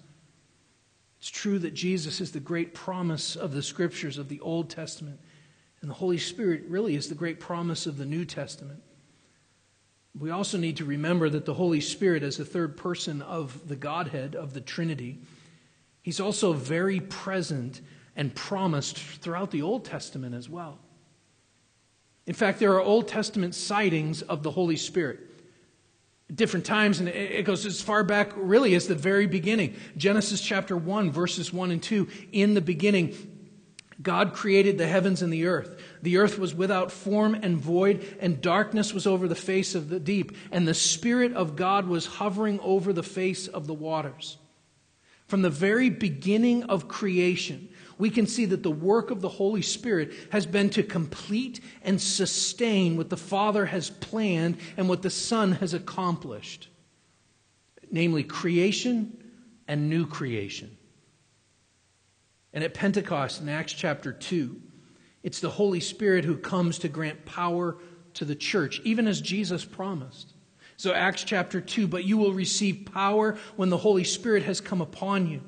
It's 1.19 1.29
true 1.29 1.59
that 1.59 1.73
Jesus 1.73 2.21
is 2.21 2.31
the 2.31 2.39
great 2.39 2.73
promise 2.73 3.35
of 3.35 3.51
the 3.51 3.61
scriptures 3.61 4.17
of 4.17 4.29
the 4.29 4.39
Old 4.39 4.69
Testament, 4.69 5.19
and 5.81 5.89
the 5.89 5.95
Holy 5.95 6.17
Spirit 6.17 6.63
really 6.69 6.95
is 6.95 7.09
the 7.09 7.15
great 7.15 7.41
promise 7.41 7.85
of 7.85 7.97
the 7.97 8.05
New 8.05 8.23
Testament. 8.23 8.81
We 10.17 10.29
also 10.29 10.57
need 10.57 10.77
to 10.77 10.85
remember 10.85 11.29
that 11.29 11.45
the 11.45 11.53
Holy 11.53 11.81
Spirit, 11.81 12.23
as 12.23 12.37
the 12.37 12.45
third 12.45 12.77
person 12.77 13.21
of 13.21 13.67
the 13.67 13.75
Godhead, 13.75 14.35
of 14.35 14.53
the 14.53 14.61
Trinity, 14.61 15.19
He's 16.07 16.21
also 16.21 16.53
very 16.53 17.01
present 17.01 17.81
and 18.15 18.33
promised 18.33 18.97
throughout 18.97 19.51
the 19.51 19.61
Old 19.61 19.83
Testament 19.83 20.35
as 20.35 20.47
well. 20.47 20.79
In 22.25 22.33
fact, 22.33 22.59
there 22.59 22.71
are 22.75 22.81
Old 22.81 23.09
Testament 23.09 23.53
sightings 23.53 24.21
of 24.21 24.41
the 24.41 24.51
Holy 24.51 24.77
Spirit. 24.77 25.19
Different 26.33 26.65
times, 26.65 27.01
and 27.01 27.09
it 27.09 27.43
goes 27.43 27.65
as 27.65 27.81
far 27.81 28.05
back 28.05 28.31
really 28.37 28.73
as 28.73 28.87
the 28.87 28.95
very 28.95 29.27
beginning. 29.27 29.75
Genesis 29.97 30.39
chapter 30.39 30.77
1, 30.77 31.11
verses 31.11 31.51
1 31.51 31.71
and 31.71 31.83
2. 31.83 32.07
In 32.31 32.53
the 32.53 32.61
beginning, 32.61 33.13
God 34.01 34.31
created 34.31 34.77
the 34.77 34.87
heavens 34.87 35.21
and 35.21 35.33
the 35.33 35.47
earth. 35.47 35.77
The 36.03 36.19
earth 36.19 36.39
was 36.39 36.55
without 36.55 36.89
form 36.89 37.35
and 37.35 37.57
void, 37.57 38.15
and 38.21 38.39
darkness 38.39 38.93
was 38.93 39.07
over 39.07 39.27
the 39.27 39.35
face 39.35 39.75
of 39.75 39.89
the 39.89 39.99
deep, 39.99 40.37
and 40.53 40.65
the 40.65 40.73
Spirit 40.73 41.33
of 41.33 41.57
God 41.57 41.85
was 41.85 42.05
hovering 42.05 42.61
over 42.61 42.93
the 42.93 43.03
face 43.03 43.49
of 43.49 43.67
the 43.67 43.73
waters. 43.73 44.37
From 45.27 45.41
the 45.41 45.49
very 45.49 45.89
beginning 45.89 46.63
of 46.63 46.87
creation, 46.87 47.69
we 47.97 48.09
can 48.09 48.27
see 48.27 48.45
that 48.45 48.63
the 48.63 48.71
work 48.71 49.11
of 49.11 49.21
the 49.21 49.29
Holy 49.29 49.61
Spirit 49.61 50.13
has 50.31 50.45
been 50.45 50.69
to 50.71 50.83
complete 50.83 51.59
and 51.81 51.99
sustain 51.99 52.95
what 52.95 53.09
the 53.09 53.17
Father 53.17 53.65
has 53.65 53.89
planned 53.89 54.57
and 54.77 54.87
what 54.87 55.01
the 55.01 55.09
Son 55.09 55.53
has 55.53 55.73
accomplished 55.73 56.69
namely, 57.91 58.23
creation 58.23 59.17
and 59.67 59.89
new 59.89 60.05
creation. 60.05 60.77
And 62.53 62.63
at 62.63 62.73
Pentecost 62.73 63.41
in 63.41 63.49
Acts 63.49 63.73
chapter 63.73 64.11
2, 64.11 64.59
it's 65.23 65.39
the 65.39 65.49
Holy 65.49 65.79
Spirit 65.79 66.25
who 66.25 66.37
comes 66.37 66.79
to 66.79 66.87
grant 66.87 67.25
power 67.25 67.77
to 68.15 68.25
the 68.25 68.35
church, 68.35 68.79
even 68.83 69.07
as 69.07 69.21
Jesus 69.21 69.65
promised. 69.65 70.33
So, 70.77 70.93
Acts 70.93 71.23
chapter 71.23 71.59
2, 71.59 71.87
but 71.87 72.03
you 72.05 72.17
will 72.17 72.33
receive 72.33 72.89
power 72.93 73.35
when 73.55 73.69
the 73.69 73.77
Holy 73.77 74.03
Spirit 74.03 74.43
has 74.43 74.61
come 74.61 74.79
upon 74.79 75.27
you. 75.27 75.41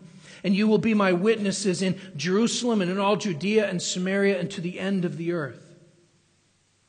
And 0.43 0.55
you 0.55 0.67
will 0.67 0.79
be 0.79 0.95
my 0.95 1.13
witnesses 1.13 1.83
in 1.83 1.99
Jerusalem 2.15 2.81
and 2.81 2.89
in 2.89 2.97
all 2.97 3.15
Judea 3.15 3.69
and 3.69 3.79
Samaria 3.79 4.39
and 4.39 4.49
to 4.51 4.61
the 4.61 4.79
end 4.79 5.05
of 5.05 5.17
the 5.17 5.33
earth. 5.33 5.75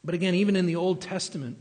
But 0.02 0.14
again, 0.14 0.35
even 0.35 0.56
in 0.56 0.64
the 0.64 0.76
Old 0.76 1.02
Testament, 1.02 1.59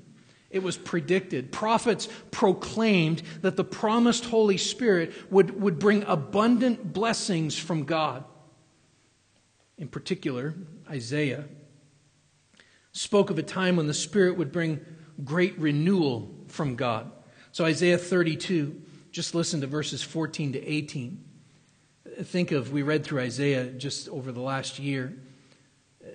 it 0.49 0.63
was 0.63 0.77
predicted. 0.77 1.51
Prophets 1.51 2.07
proclaimed 2.31 3.23
that 3.41 3.57
the 3.57 3.65
promised 3.65 4.25
Holy 4.25 4.57
Spirit 4.57 5.11
would, 5.29 5.59
would 5.61 5.79
bring 5.79 6.03
abundant 6.03 6.93
blessings 6.93 7.57
from 7.59 7.83
God. 7.83 8.23
In 9.77 9.89
particular, 9.89 10.53
Isaiah 10.89 11.43
spoke 12.93 13.29
of 13.29 13.37
a 13.37 13.43
time 13.43 13.75
when 13.75 13.87
the 13.87 13.93
Spirit 13.93 14.37
would 14.37 14.51
bring 14.51 14.79
great 15.23 15.57
renewal 15.59 16.33
from 16.51 16.75
God. 16.75 17.11
So, 17.51 17.65
Isaiah 17.65 17.97
32, 17.97 18.81
just 19.11 19.33
listen 19.33 19.61
to 19.61 19.67
verses 19.67 20.01
14 20.03 20.53
to 20.53 20.65
18. 20.65 21.23
Think 22.23 22.51
of, 22.51 22.71
we 22.71 22.81
read 22.81 23.03
through 23.03 23.21
Isaiah 23.21 23.65
just 23.65 24.09
over 24.09 24.31
the 24.31 24.41
last 24.41 24.79
year. 24.79 25.17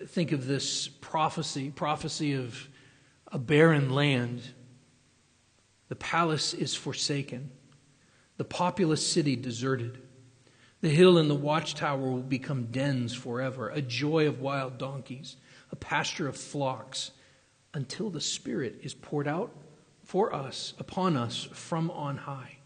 Think 0.07 0.33
of 0.33 0.47
this 0.47 0.89
prophecy, 0.89 1.71
prophecy 1.71 2.35
of 2.35 2.69
a 3.33 3.39
barren 3.39 3.91
land. 3.91 4.43
The 5.89 5.97
palace 5.97 6.55
is 6.55 6.75
forsaken, 6.75 7.51
the 8.37 8.45
populous 8.45 9.07
city 9.07 9.37
deserted. 9.37 10.01
The 10.81 10.91
hill 10.91 11.17
and 11.17 11.31
the 11.31 11.35
watchtower 11.35 12.11
will 12.11 12.21
become 12.21 12.67
dens 12.67 13.15
forever, 13.15 13.71
a 13.71 13.81
joy 13.81 14.29
of 14.29 14.41
wild 14.41 14.77
donkeys, 14.77 15.37
a 15.73 15.77
pasture 15.77 16.29
of 16.29 16.37
flocks, 16.37 17.11
until 17.73 18.11
the 18.11 18.21
Spirit 18.21 18.81
is 18.83 18.93
poured 18.93 19.27
out 19.27 19.51
for 20.05 20.35
us, 20.35 20.75
upon 20.79 21.17
us 21.17 21.49
from 21.53 21.91
on 21.91 22.19
high. 22.19 22.59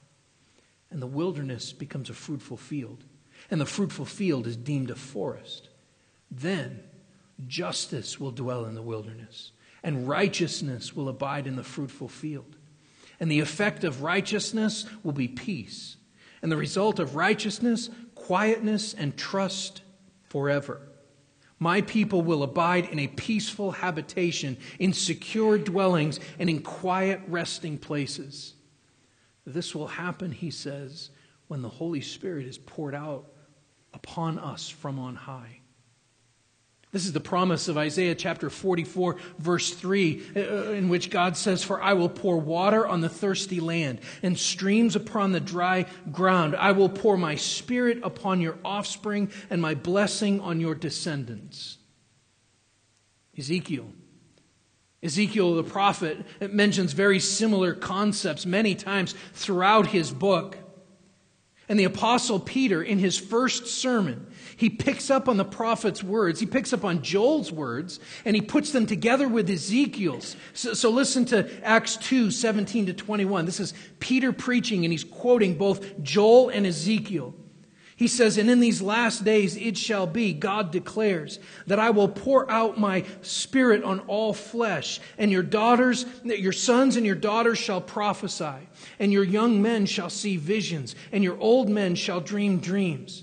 And 0.90 1.00
the 1.00 1.07
wilderness 1.07 1.73
becomes 1.73 2.11
a 2.11 2.14
fruitful 2.14 2.57
field, 2.57 3.04
and 3.50 3.61
the 3.61 3.66
fruitful 3.66 4.04
field 4.04 4.47
is 4.47 4.57
deemed 4.57 4.90
a 4.90 4.95
forest. 4.95 5.68
Then 6.30 6.83
justice 7.47 8.21
will 8.21 8.33
dwell 8.33 8.64
in 8.64 8.75
the 8.75 8.83
wilderness 8.83 9.52
and 9.83 10.09
righteousness 10.09 10.95
will 10.95 11.09
abide 11.09 11.47
in 11.47 11.57
the 11.57 11.64
fruitful 11.64 12.09
field. 12.09 12.57
And 13.21 13.30
the 13.30 13.40
effect 13.40 13.85
of 13.85 14.02
righteousness 14.02 14.87
will 15.02 15.12
be 15.12 15.28
peace. 15.28 15.97
And 16.42 16.52
the 16.52 16.57
result 16.57 16.99
of 16.99 17.16
righteousness, 17.16 17.90
quietness, 18.14 18.95
and 18.95 19.16
trust 19.16 19.83
forever. 20.25 20.80
My 21.59 21.81
people 21.81 22.23
will 22.23 22.43
abide 22.43 22.87
in 22.87 22.99
a 22.99 23.09
peaceful 23.09 23.73
habitation, 23.73 24.57
in 24.79 24.93
secure 24.93 25.59
dwellings, 25.59 26.21
and 26.38 26.49
in 26.49 26.62
quiet 26.62 27.21
resting 27.27 27.79
places. 27.79 28.55
This 29.45 29.75
will 29.75 29.88
happen, 29.88 30.31
he 30.31 30.50
says, 30.50 31.11
when 31.49 31.62
the 31.62 31.69
Holy 31.69 32.00
Spirit 32.00 32.47
is 32.47 32.59
poured 32.59 32.95
out 32.95 33.33
upon 33.93 34.38
us 34.38 34.69
from 34.69 34.99
on 34.99 35.17
high. 35.17 35.58
This 36.90 37.04
is 37.04 37.12
the 37.12 37.21
promise 37.21 37.68
of 37.68 37.76
Isaiah 37.76 38.14
chapter 38.14 38.48
44, 38.48 39.16
verse 39.38 39.74
3, 39.74 40.22
uh, 40.35 40.40
in 40.70 40.88
which 40.88 41.11
God 41.11 41.37
says, 41.37 41.62
For 41.62 41.83
I 41.83 41.92
will 41.92 42.09
pour 42.09 42.38
water 42.38 42.87
on 42.87 43.03
the 43.03 43.11
thirsty 43.11 43.61
land 43.61 44.01
and 44.22 44.38
streams 44.38 44.96
upon 44.96 45.33
the 45.33 45.40
dry 45.40 45.85
ground. 46.11 46.57
I 46.57 46.72
will 46.72 46.88
pour 46.88 47.18
my 47.18 47.35
spirit 47.35 48.01
upon 48.03 48.40
your 48.40 48.59
offspring 48.64 49.31
and 49.51 49.61
my 49.61 49.74
blessing 49.74 50.40
on 50.40 50.61
your 50.61 50.74
descendants. 50.74 51.77
Ezekiel. 53.37 53.92
Ezekiel 55.03 55.57
the 55.57 55.64
prophet 55.64 56.24
mentions 56.40 56.94
very 56.94 57.20
similar 57.20 57.74
concepts 57.74 58.46
many 58.46 58.74
times 58.74 59.14
throughout 59.35 59.88
his 59.88 60.11
book. 60.11 60.57
And 61.68 61.79
the 61.79 61.85
apostle 61.85 62.40
Peter, 62.40 62.83
in 62.83 62.98
his 62.98 63.18
first 63.18 63.66
sermon, 63.66 64.27
he 64.59 64.71
picks 64.71 65.09
up 65.09 65.29
on 65.29 65.37
the 65.37 65.44
prophet's 65.44 66.03
words. 66.03 66.40
He 66.40 66.47
picks 66.47 66.73
up 66.73 66.85
on 66.85 67.01
Joel's 67.01 67.53
words 67.53 68.01
and 68.25 68.35
he 68.35 68.42
puts 68.42 68.73
them 68.73 68.87
together 68.87 69.29
with 69.29 69.49
Ezekiel's. 69.49 70.35
So, 70.53 70.75
so 70.75 70.90
listen 70.90 71.25
to 71.27 71.49
Acts 71.64 71.97
2 71.97 72.33
17 72.33 72.87
to 72.87 72.92
21. 72.92 73.44
This 73.44 73.61
is 73.61 73.73
Peter 74.01 74.33
preaching 74.33 74.85
and 74.85 74.90
he's 74.90 75.05
quoting 75.05 75.57
both 75.57 76.03
Joel 76.03 76.49
and 76.49 76.66
Ezekiel. 76.66 77.37
He 77.94 78.09
says, 78.09 78.37
And 78.37 78.51
in 78.51 78.59
these 78.59 78.83
last 78.83 79.23
days 79.23 79.57
it 79.57 79.79
shall 79.79 80.09
be, 80.09 80.33
God 80.33 80.73
declares, 80.73 81.38
that 81.68 81.79
I 81.79 81.90
will 81.90 82.09
pour 82.09 82.51
out 82.51 82.81
my 82.81 83.05
spirit 83.23 83.85
on 83.85 84.01
all 84.09 84.33
flesh, 84.33 85.01
and 85.18 85.31
your 85.31 85.44
daughters, 85.44 86.05
your 86.25 86.53
sons 86.53 86.97
and 86.97 87.07
your 87.07 87.14
daughters 87.14 87.59
shall 87.59 87.81
prophesy, 87.81 88.68
and 88.99 89.12
your 89.12 89.25
young 89.25 89.62
men 89.62 89.87
shall 89.87 90.11
see 90.11 90.37
visions, 90.37 90.97
and 91.12 91.23
your 91.23 91.38
old 91.38 91.68
men 91.68 91.94
shall 91.94 92.21
dream 92.21 92.59
dreams. 92.59 93.23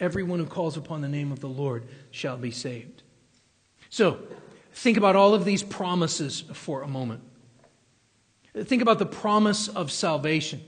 Everyone 0.00 0.38
who 0.38 0.46
calls 0.46 0.76
upon 0.76 1.02
the 1.02 1.08
name 1.08 1.30
of 1.30 1.40
the 1.40 1.48
Lord 1.48 1.84
shall 2.10 2.38
be 2.38 2.50
saved. 2.50 3.02
So, 3.90 4.18
think 4.72 4.96
about 4.96 5.14
all 5.14 5.34
of 5.34 5.44
these 5.44 5.62
promises 5.62 6.42
for 6.54 6.82
a 6.82 6.88
moment. 6.88 7.22
Think 8.54 8.82
about 8.82 8.98
the 8.98 9.06
promise 9.06 9.68
of 9.68 9.92
salvation. 9.92 10.62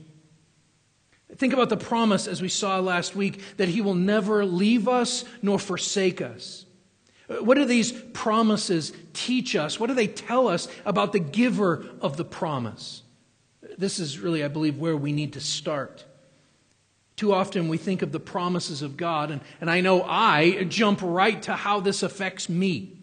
Think 1.37 1.55
about 1.55 1.71
the 1.71 1.79
promise, 1.79 2.27
as 2.27 2.43
we 2.43 2.49
saw 2.49 2.79
last 2.79 3.17
week, 3.17 3.57
that 3.57 3.69
He 3.69 3.81
will 3.81 3.95
never 3.95 4.45
leave 4.45 4.87
us 4.87 5.25
nor 5.41 5.59
forsake 5.59 6.21
us. 6.21 6.67
What 7.41 7.55
do 7.55 7.65
these 7.65 7.93
promises 7.93 8.93
teach 9.15 9.57
us? 9.57 9.81
What 9.81 9.87
do 9.87 9.95
they 9.95 10.07
tell 10.07 10.49
us 10.49 10.69
about 10.85 11.13
the 11.13 11.19
giver 11.19 11.87
of 12.01 12.19
the 12.19 12.25
promise? 12.25 13.03
This 13.79 13.99
is 13.99 14.19
really, 14.19 14.45
I 14.45 14.49
believe, 14.49 14.77
where 14.77 14.97
we 14.97 15.13
need 15.13 15.33
to 15.33 15.41
start. 15.41 16.05
Too 17.23 17.33
often 17.33 17.69
we 17.69 17.79
think 17.79 18.03
of 18.03 18.11
the 18.11 18.19
promises 18.19 18.83
of 18.83 18.97
God, 18.97 19.31
and, 19.31 19.43
and 19.61 19.71
I 19.71 19.81
know 19.81 20.03
I 20.03 20.65
jump 20.65 20.99
right 21.05 21.41
to 21.43 21.55
how 21.55 21.79
this 21.79 22.03
affects 22.03 22.49
me. 22.49 22.99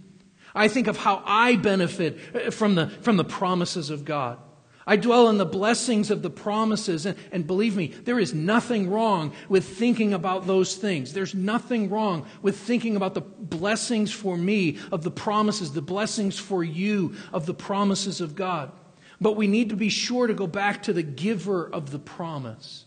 I 0.54 0.68
think 0.68 0.88
of 0.88 0.98
how 0.98 1.24
I 1.26 1.56
benefit 1.56 2.20
uh, 2.36 2.52
from 2.52 2.76
the, 2.76 2.90
from 2.90 3.16
the 3.16 3.24
promises 3.24 3.90
of 3.90 4.04
God. 4.04 4.38
I 4.86 4.98
dwell 4.98 5.30
in 5.30 5.38
the 5.38 5.46
blessings 5.46 6.12
of 6.12 6.22
the 6.22 6.30
promises. 6.30 7.06
And, 7.06 7.18
and, 7.32 7.48
believe 7.48 7.78
me, 7.78 7.94
there 8.04 8.20
is 8.20 8.34
nothing 8.34 8.90
wrong 8.90 9.32
with 9.48 9.64
thinking 9.64 10.14
about 10.14 10.46
those 10.46 10.76
things. 10.76 11.14
There's 11.14 11.34
nothing 11.34 11.90
wrong 11.90 12.28
with 12.42 12.60
thinking 12.60 12.98
about 12.98 13.14
the 13.14 13.22
blessings 13.22 14.12
for 14.12 14.36
me 14.36 14.80
of 14.92 15.04
the 15.04 15.12
promises, 15.12 15.72
the 15.72 15.82
blessings 15.82 16.38
for 16.38 16.62
you 16.62 17.16
of 17.32 17.46
the 17.46 17.54
promises 17.54 18.20
of 18.20 18.36
God. 18.36 18.74
But 19.22 19.38
we 19.38 19.48
need 19.48 19.70
to 19.70 19.78
be 19.78 19.88
sure 19.88 20.28
to 20.28 20.34
go 20.34 20.46
back 20.46 20.84
to 20.84 20.92
the 20.92 21.04
giver 21.04 21.66
of 21.66 21.92
the 21.92 22.00
promise. 22.00 22.84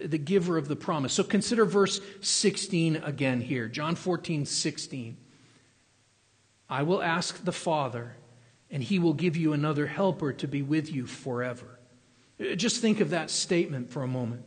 The 0.00 0.18
giver 0.18 0.56
of 0.58 0.68
the 0.68 0.76
promise. 0.76 1.12
So 1.12 1.22
consider 1.22 1.64
verse 1.64 2.00
16 2.20 2.96
again 2.96 3.40
here. 3.40 3.68
John 3.68 3.94
14, 3.94 4.44
16. 4.44 5.16
I 6.68 6.82
will 6.82 7.02
ask 7.02 7.44
the 7.44 7.52
Father 7.52 8.16
and 8.70 8.82
he 8.82 8.98
will 8.98 9.14
give 9.14 9.36
you 9.36 9.52
another 9.52 9.86
helper 9.86 10.32
to 10.32 10.48
be 10.48 10.62
with 10.62 10.92
you 10.92 11.06
forever. 11.06 11.78
Just 12.56 12.80
think 12.80 13.00
of 13.00 13.10
that 13.10 13.30
statement 13.30 13.90
for 13.90 14.02
a 14.02 14.08
moment. 14.08 14.42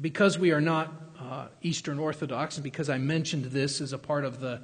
Because 0.00 0.38
we 0.38 0.52
are 0.52 0.60
not 0.60 0.92
uh, 1.20 1.48
Eastern 1.62 1.98
Orthodox, 1.98 2.56
and 2.56 2.64
because 2.64 2.88
I 2.88 2.98
mentioned 2.98 3.46
this 3.46 3.80
as 3.80 3.92
a 3.92 3.98
part 3.98 4.24
of 4.24 4.40
the 4.40 4.62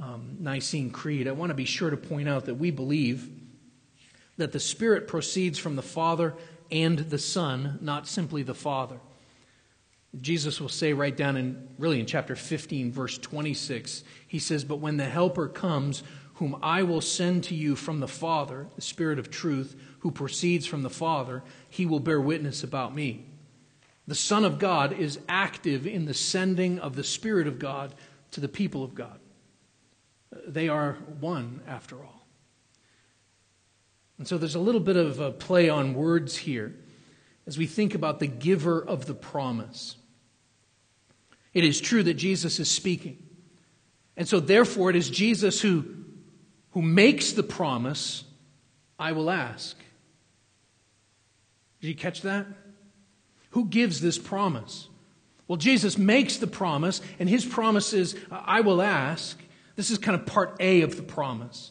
um, 0.00 0.36
Nicene 0.40 0.90
Creed, 0.90 1.26
I 1.28 1.32
want 1.32 1.50
to 1.50 1.54
be 1.54 1.64
sure 1.64 1.90
to 1.90 1.96
point 1.96 2.28
out 2.28 2.46
that 2.46 2.54
we 2.54 2.70
believe 2.70 3.28
that 4.36 4.52
the 4.52 4.60
Spirit 4.60 5.08
proceeds 5.08 5.58
from 5.58 5.76
the 5.76 5.82
Father 5.82 6.34
and 6.70 6.98
the 6.98 7.18
Son, 7.18 7.78
not 7.80 8.06
simply 8.06 8.42
the 8.42 8.54
Father. 8.54 8.98
Jesus 10.20 10.60
will 10.60 10.68
say 10.68 10.92
right 10.92 11.16
down 11.16 11.36
in, 11.36 11.68
really 11.78 12.00
in 12.00 12.06
chapter 12.06 12.34
15, 12.34 12.92
verse 12.92 13.18
26, 13.18 14.04
he 14.26 14.38
says, 14.38 14.64
But 14.64 14.80
when 14.80 14.96
the 14.96 15.04
Helper 15.04 15.48
comes, 15.48 16.02
whom 16.34 16.56
I 16.62 16.82
will 16.82 17.00
send 17.00 17.44
to 17.44 17.54
you 17.54 17.76
from 17.76 18.00
the 18.00 18.08
Father, 18.08 18.68
the 18.76 18.82
Spirit 18.82 19.18
of 19.18 19.30
truth, 19.30 19.76
who 20.00 20.10
proceeds 20.10 20.66
from 20.66 20.82
the 20.82 20.90
Father, 20.90 21.42
he 21.68 21.84
will 21.84 22.00
bear 22.00 22.20
witness 22.20 22.62
about 22.62 22.94
me. 22.94 23.26
The 24.06 24.14
Son 24.14 24.44
of 24.44 24.58
God 24.58 24.92
is 24.92 25.20
active 25.28 25.86
in 25.86 26.06
the 26.06 26.14
sending 26.14 26.78
of 26.78 26.96
the 26.96 27.04
Spirit 27.04 27.46
of 27.46 27.58
God 27.58 27.94
to 28.30 28.40
the 28.40 28.48
people 28.48 28.82
of 28.82 28.94
God. 28.94 29.20
They 30.46 30.68
are 30.68 30.94
one, 31.20 31.60
after 31.66 31.96
all. 31.96 32.17
And 34.18 34.26
so 34.26 34.36
there's 34.36 34.56
a 34.56 34.60
little 34.60 34.80
bit 34.80 34.96
of 34.96 35.20
a 35.20 35.30
play 35.30 35.68
on 35.68 35.94
words 35.94 36.36
here 36.36 36.74
as 37.46 37.56
we 37.56 37.66
think 37.66 37.94
about 37.94 38.18
the 38.18 38.26
giver 38.26 38.80
of 38.82 39.06
the 39.06 39.14
promise. 39.14 39.96
It 41.54 41.64
is 41.64 41.80
true 41.80 42.02
that 42.02 42.14
Jesus 42.14 42.60
is 42.60 42.70
speaking. 42.70 43.22
And 44.16 44.28
so, 44.28 44.40
therefore, 44.40 44.90
it 44.90 44.96
is 44.96 45.08
Jesus 45.08 45.60
who, 45.60 45.84
who 46.72 46.82
makes 46.82 47.32
the 47.32 47.44
promise, 47.44 48.24
I 48.98 49.12
will 49.12 49.30
ask. 49.30 49.76
Did 51.80 51.88
you 51.88 51.94
catch 51.94 52.22
that? 52.22 52.46
Who 53.50 53.66
gives 53.66 54.00
this 54.00 54.18
promise? 54.18 54.88
Well, 55.46 55.56
Jesus 55.56 55.96
makes 55.96 56.36
the 56.36 56.46
promise, 56.46 57.00
and 57.18 57.28
his 57.28 57.46
promise 57.46 57.92
is, 57.92 58.16
I 58.30 58.60
will 58.60 58.82
ask. 58.82 59.40
This 59.76 59.90
is 59.90 59.98
kind 59.98 60.20
of 60.20 60.26
part 60.26 60.56
A 60.60 60.82
of 60.82 60.96
the 60.96 61.02
promise. 61.02 61.70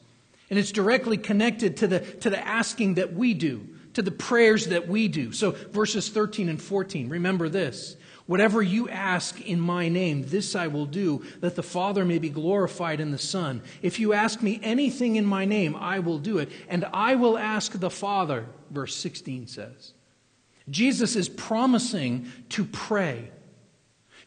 And 0.50 0.58
it's 0.58 0.72
directly 0.72 1.18
connected 1.18 1.78
to 1.78 1.88
the, 1.88 2.00
to 2.00 2.30
the 2.30 2.46
asking 2.46 2.96
that 2.96 3.14
we 3.14 3.34
do, 3.34 3.68
to 3.94 4.02
the 4.02 4.12
prayers 4.12 4.68
that 4.68 4.88
we 4.88 5.08
do. 5.08 5.32
So, 5.32 5.52
verses 5.52 6.10
13 6.10 6.50
and 6.50 6.62
14, 6.62 7.10
remember 7.10 7.50
this. 7.50 7.98
Whatever 8.28 8.62
you 8.62 8.90
ask 8.90 9.40
in 9.42 9.60
my 9.60 9.88
name, 9.88 10.24
this 10.28 10.54
I 10.54 10.68
will 10.68 10.86
do, 10.86 11.24
that 11.40 11.56
the 11.56 11.64
Father 11.64 12.04
may 12.04 12.20
be 12.20 12.30
glorified 12.30 13.00
in 13.00 13.12
the 13.12 13.18
Son. 13.18 13.62
If 13.82 14.00
you 14.00 14.12
ask 14.12 14.42
me 14.42 14.60
anything 14.62 15.16
in 15.16 15.26
my 15.26 15.46
name, 15.46 15.76
I 15.78 16.00
will 16.00 16.20
do 16.20 16.38
it. 16.38 16.52
And 16.68 16.86
I 16.94 17.16
will 17.16 17.38
ask 17.38 17.72
the 17.72 17.90
Father, 17.90 18.46
verse 18.70 18.96
16 18.98 19.48
says. 19.48 19.94
Jesus 20.70 21.16
is 21.16 21.30
promising 21.30 22.30
to 22.50 22.66
pray. 22.66 23.32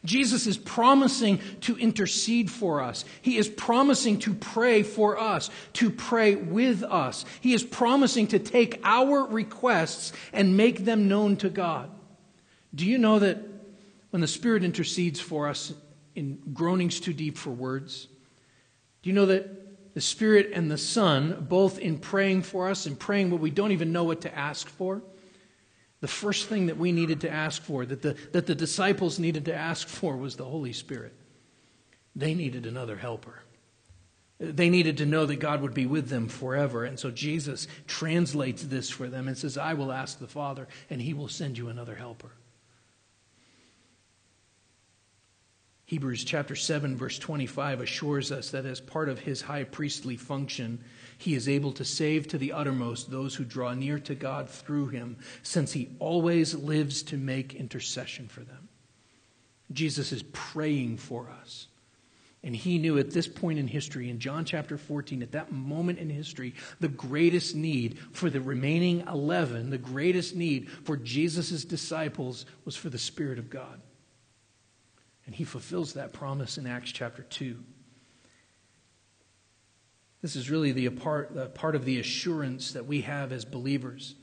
Jesus 0.03 0.47
is 0.47 0.57
promising 0.57 1.39
to 1.61 1.77
intercede 1.77 2.49
for 2.49 2.81
us. 2.81 3.05
He 3.21 3.37
is 3.37 3.47
promising 3.47 4.17
to 4.19 4.33
pray 4.33 4.81
for 4.81 5.19
us, 5.19 5.51
to 5.73 5.91
pray 5.91 6.35
with 6.35 6.83
us. 6.83 7.23
He 7.39 7.53
is 7.53 7.63
promising 7.63 8.27
to 8.27 8.39
take 8.39 8.81
our 8.83 9.25
requests 9.25 10.11
and 10.33 10.57
make 10.57 10.85
them 10.85 11.07
known 11.07 11.37
to 11.37 11.49
God. 11.49 11.91
Do 12.73 12.85
you 12.85 12.97
know 12.97 13.19
that 13.19 13.37
when 14.09 14.21
the 14.21 14.27
Spirit 14.27 14.63
intercedes 14.63 15.19
for 15.19 15.47
us 15.47 15.73
in 16.15 16.41
groanings 16.53 16.99
too 16.99 17.13
deep 17.13 17.37
for 17.37 17.51
words, 17.51 18.07
do 19.03 19.09
you 19.09 19.13
know 19.13 19.27
that 19.27 19.93
the 19.93 20.01
Spirit 20.01 20.51
and 20.53 20.71
the 20.71 20.77
Son, 20.77 21.45
both 21.47 21.77
in 21.77 21.99
praying 21.99 22.41
for 22.41 22.69
us 22.69 22.87
and 22.87 22.97
praying 22.97 23.29
what 23.29 23.41
we 23.41 23.51
don't 23.51 23.71
even 23.71 23.91
know 23.91 24.05
what 24.05 24.21
to 24.21 24.35
ask 24.37 24.67
for, 24.67 25.03
the 26.01 26.07
first 26.07 26.49
thing 26.49 26.65
that 26.65 26.77
we 26.77 26.91
needed 26.91 27.21
to 27.21 27.29
ask 27.29 27.61
for, 27.61 27.85
that 27.85 28.01
the, 28.01 28.17
that 28.33 28.47
the 28.47 28.55
disciples 28.55 29.19
needed 29.19 29.45
to 29.45 29.55
ask 29.55 29.87
for, 29.87 30.17
was 30.17 30.35
the 30.35 30.45
Holy 30.45 30.73
Spirit. 30.73 31.13
They 32.15 32.33
needed 32.33 32.65
another 32.65 32.97
helper. 32.97 33.43
They 34.39 34.71
needed 34.71 34.97
to 34.97 35.05
know 35.05 35.27
that 35.27 35.35
God 35.35 35.61
would 35.61 35.75
be 35.75 35.85
with 35.85 36.09
them 36.09 36.27
forever. 36.27 36.83
And 36.83 36.99
so 36.99 37.11
Jesus 37.11 37.67
translates 37.87 38.63
this 38.63 38.89
for 38.89 39.07
them 39.07 39.27
and 39.27 39.37
says, 39.37 39.55
I 39.55 39.75
will 39.75 39.91
ask 39.91 40.17
the 40.17 40.27
Father, 40.27 40.67
and 40.89 40.99
he 40.99 41.13
will 41.13 41.27
send 41.27 41.59
you 41.59 41.69
another 41.69 41.93
helper. 41.93 42.31
Hebrews 45.85 46.23
chapter 46.23 46.55
7, 46.55 46.95
verse 46.95 47.19
25 47.19 47.81
assures 47.81 48.31
us 48.31 48.49
that 48.51 48.65
as 48.65 48.79
part 48.79 49.09
of 49.09 49.19
his 49.19 49.41
high 49.41 49.65
priestly 49.65 50.17
function, 50.17 50.83
he 51.21 51.35
is 51.35 51.47
able 51.47 51.71
to 51.73 51.85
save 51.85 52.27
to 52.27 52.37
the 52.39 52.51
uttermost 52.51 53.11
those 53.11 53.35
who 53.35 53.43
draw 53.43 53.73
near 53.73 53.99
to 53.99 54.15
God 54.15 54.49
through 54.49 54.87
him, 54.87 55.17
since 55.43 55.71
he 55.71 55.89
always 55.99 56.55
lives 56.55 57.03
to 57.03 57.17
make 57.17 57.53
intercession 57.53 58.27
for 58.27 58.41
them. 58.41 58.69
Jesus 59.71 60.11
is 60.11 60.23
praying 60.33 60.97
for 60.97 61.29
us. 61.41 61.67
And 62.43 62.55
he 62.55 62.79
knew 62.79 62.97
at 62.97 63.11
this 63.11 63.27
point 63.27 63.59
in 63.59 63.67
history, 63.67 64.09
in 64.09 64.17
John 64.17 64.45
chapter 64.45 64.79
14, 64.79 65.21
at 65.21 65.33
that 65.33 65.51
moment 65.51 65.99
in 65.99 66.09
history, 66.09 66.55
the 66.79 66.87
greatest 66.87 67.55
need 67.55 67.99
for 68.13 68.31
the 68.31 68.41
remaining 68.41 69.01
11, 69.07 69.69
the 69.69 69.77
greatest 69.77 70.35
need 70.35 70.71
for 70.71 70.97
Jesus' 70.97 71.63
disciples 71.63 72.47
was 72.65 72.75
for 72.75 72.89
the 72.89 72.97
Spirit 72.97 73.37
of 73.37 73.51
God. 73.51 73.79
And 75.27 75.35
he 75.35 75.43
fulfills 75.43 75.93
that 75.93 76.13
promise 76.13 76.57
in 76.57 76.65
Acts 76.65 76.91
chapter 76.91 77.21
2. 77.21 77.63
This 80.21 80.35
is 80.35 80.49
really 80.49 80.71
the 80.71 80.89
part, 80.89 81.33
the 81.33 81.47
part 81.47 81.75
of 81.75 81.85
the 81.85 81.99
assurance 81.99 82.73
that 82.73 82.85
we 82.85 83.01
have 83.01 83.31
as 83.31 83.43
believers. 83.43 84.15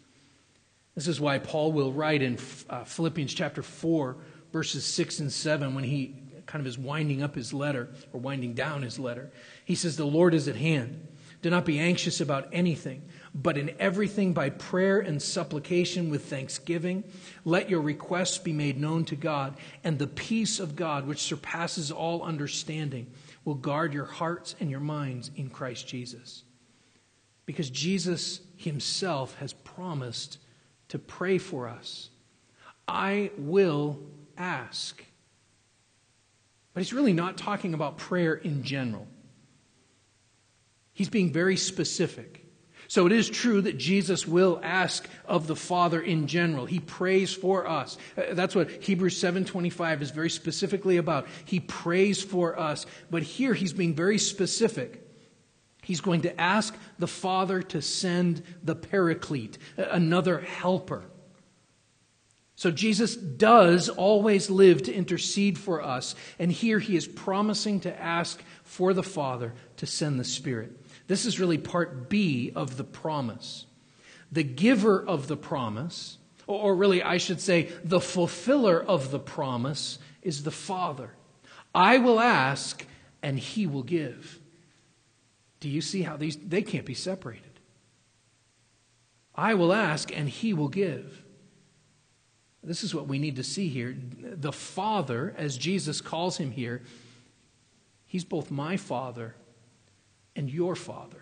This 0.94 1.08
is 1.08 1.20
why 1.20 1.38
Paul 1.38 1.72
will 1.72 1.92
write 1.92 2.22
in 2.22 2.38
uh, 2.68 2.84
Philippians 2.84 3.34
chapter 3.34 3.62
4, 3.62 4.16
verses 4.52 4.84
6 4.84 5.20
and 5.20 5.32
7, 5.32 5.74
when 5.74 5.84
he 5.84 6.14
kind 6.46 6.60
of 6.60 6.66
is 6.66 6.78
winding 6.78 7.22
up 7.22 7.34
his 7.34 7.52
letter 7.52 7.88
or 8.12 8.20
winding 8.20 8.54
down 8.54 8.82
his 8.82 8.98
letter. 8.98 9.30
He 9.64 9.74
says, 9.74 9.96
The 9.96 10.06
Lord 10.06 10.34
is 10.34 10.48
at 10.48 10.56
hand. 10.56 11.06
Do 11.40 11.50
not 11.50 11.64
be 11.64 11.78
anxious 11.78 12.20
about 12.20 12.48
anything, 12.52 13.02
but 13.32 13.56
in 13.56 13.72
everything 13.78 14.32
by 14.32 14.50
prayer 14.50 14.98
and 14.98 15.22
supplication 15.22 16.10
with 16.10 16.24
thanksgiving, 16.24 17.04
let 17.44 17.70
your 17.70 17.80
requests 17.80 18.38
be 18.38 18.52
made 18.52 18.80
known 18.80 19.04
to 19.04 19.14
God, 19.14 19.56
and 19.84 19.98
the 19.98 20.08
peace 20.08 20.58
of 20.58 20.74
God, 20.74 21.06
which 21.06 21.20
surpasses 21.20 21.92
all 21.92 22.24
understanding, 22.24 23.06
will 23.48 23.54
guard 23.54 23.94
your 23.94 24.04
hearts 24.04 24.54
and 24.60 24.70
your 24.70 24.78
minds 24.78 25.30
in 25.34 25.48
Christ 25.48 25.88
Jesus. 25.88 26.44
Because 27.46 27.70
Jesus 27.70 28.42
himself 28.56 29.34
has 29.36 29.54
promised 29.54 30.36
to 30.88 30.98
pray 30.98 31.38
for 31.38 31.66
us. 31.66 32.10
I 32.86 33.30
will 33.38 34.00
ask. 34.36 35.02
But 36.74 36.82
he's 36.82 36.92
really 36.92 37.14
not 37.14 37.38
talking 37.38 37.72
about 37.72 37.96
prayer 37.96 38.34
in 38.34 38.64
general. 38.64 39.08
He's 40.92 41.08
being 41.08 41.32
very 41.32 41.56
specific. 41.56 42.37
So 42.88 43.04
it 43.04 43.12
is 43.12 43.28
true 43.28 43.60
that 43.60 43.76
Jesus 43.76 44.26
will 44.26 44.58
ask 44.62 45.06
of 45.26 45.46
the 45.46 45.54
Father 45.54 46.00
in 46.00 46.26
general. 46.26 46.64
He 46.64 46.80
prays 46.80 47.34
for 47.34 47.68
us. 47.68 47.98
Uh, 48.16 48.32
that's 48.32 48.54
what 48.54 48.70
Hebrews 48.70 49.20
7:25 49.20 50.00
is 50.00 50.10
very 50.10 50.30
specifically 50.30 50.96
about. 50.96 51.28
He 51.44 51.60
prays 51.60 52.22
for 52.22 52.58
us. 52.58 52.86
But 53.10 53.22
here 53.22 53.52
he's 53.52 53.74
being 53.74 53.94
very 53.94 54.16
specific. 54.16 55.06
He's 55.82 56.00
going 56.00 56.22
to 56.22 56.40
ask 56.40 56.74
the 56.98 57.06
Father 57.06 57.60
to 57.62 57.82
send 57.82 58.42
the 58.62 58.74
paraclete, 58.74 59.58
another 59.76 60.40
helper. 60.40 61.04
So 62.56 62.70
Jesus 62.70 63.14
does 63.14 63.88
always 63.88 64.50
live 64.50 64.82
to 64.84 64.92
intercede 64.92 65.58
for 65.58 65.82
us, 65.82 66.14
and 66.38 66.50
here 66.50 66.78
he 66.78 66.96
is 66.96 67.06
promising 67.06 67.80
to 67.80 68.02
ask 68.02 68.42
for 68.64 68.92
the 68.92 69.02
Father 69.02 69.54
to 69.76 69.86
send 69.86 70.18
the 70.18 70.24
Spirit. 70.24 70.77
This 71.08 71.26
is 71.26 71.40
really 71.40 71.58
part 71.58 72.08
B 72.08 72.52
of 72.54 72.76
the 72.76 72.84
promise. 72.84 73.66
The 74.30 74.44
giver 74.44 75.04
of 75.04 75.26
the 75.26 75.36
promise, 75.36 76.18
or 76.46 76.76
really, 76.76 77.02
I 77.02 77.16
should 77.16 77.40
say, 77.40 77.72
the 77.82 78.00
fulfiller 78.00 78.80
of 78.80 79.10
the 79.10 79.18
promise, 79.18 79.98
is 80.22 80.44
the 80.44 80.50
Father. 80.50 81.14
I 81.74 81.98
will 81.98 82.20
ask, 82.20 82.86
and 83.22 83.38
he 83.38 83.66
will 83.66 83.82
give. 83.82 84.38
Do 85.60 85.68
you 85.68 85.80
see 85.80 86.02
how 86.02 86.16
these 86.16 86.36
they 86.36 86.62
can't 86.62 86.86
be 86.86 86.94
separated? 86.94 87.44
I 89.34 89.54
will 89.54 89.72
ask 89.72 90.14
and 90.14 90.28
he 90.28 90.52
will 90.52 90.68
give. 90.68 91.24
This 92.62 92.82
is 92.82 92.94
what 92.94 93.06
we 93.06 93.18
need 93.18 93.36
to 93.36 93.44
see 93.44 93.68
here. 93.68 93.96
The 94.20 94.52
Father, 94.52 95.34
as 95.38 95.56
Jesus 95.56 96.00
calls 96.00 96.36
him 96.36 96.50
here, 96.50 96.82
he's 98.04 98.24
both 98.24 98.50
my 98.50 98.76
Father 98.76 99.36
and 100.38 100.48
your 100.48 100.76
Father. 100.76 101.18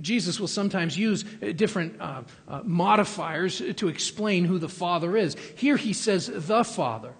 Jesus 0.00 0.40
will 0.40 0.48
sometimes 0.48 0.96
use 0.96 1.24
different 1.56 2.00
uh, 2.00 2.22
uh, 2.48 2.62
modifiers 2.64 3.60
to 3.76 3.88
explain 3.88 4.44
who 4.44 4.58
the 4.58 4.68
Father 4.68 5.16
is. 5.16 5.36
Here 5.56 5.76
he 5.76 5.92
says 5.92 6.30
the 6.32 6.64
Father. 6.64 7.12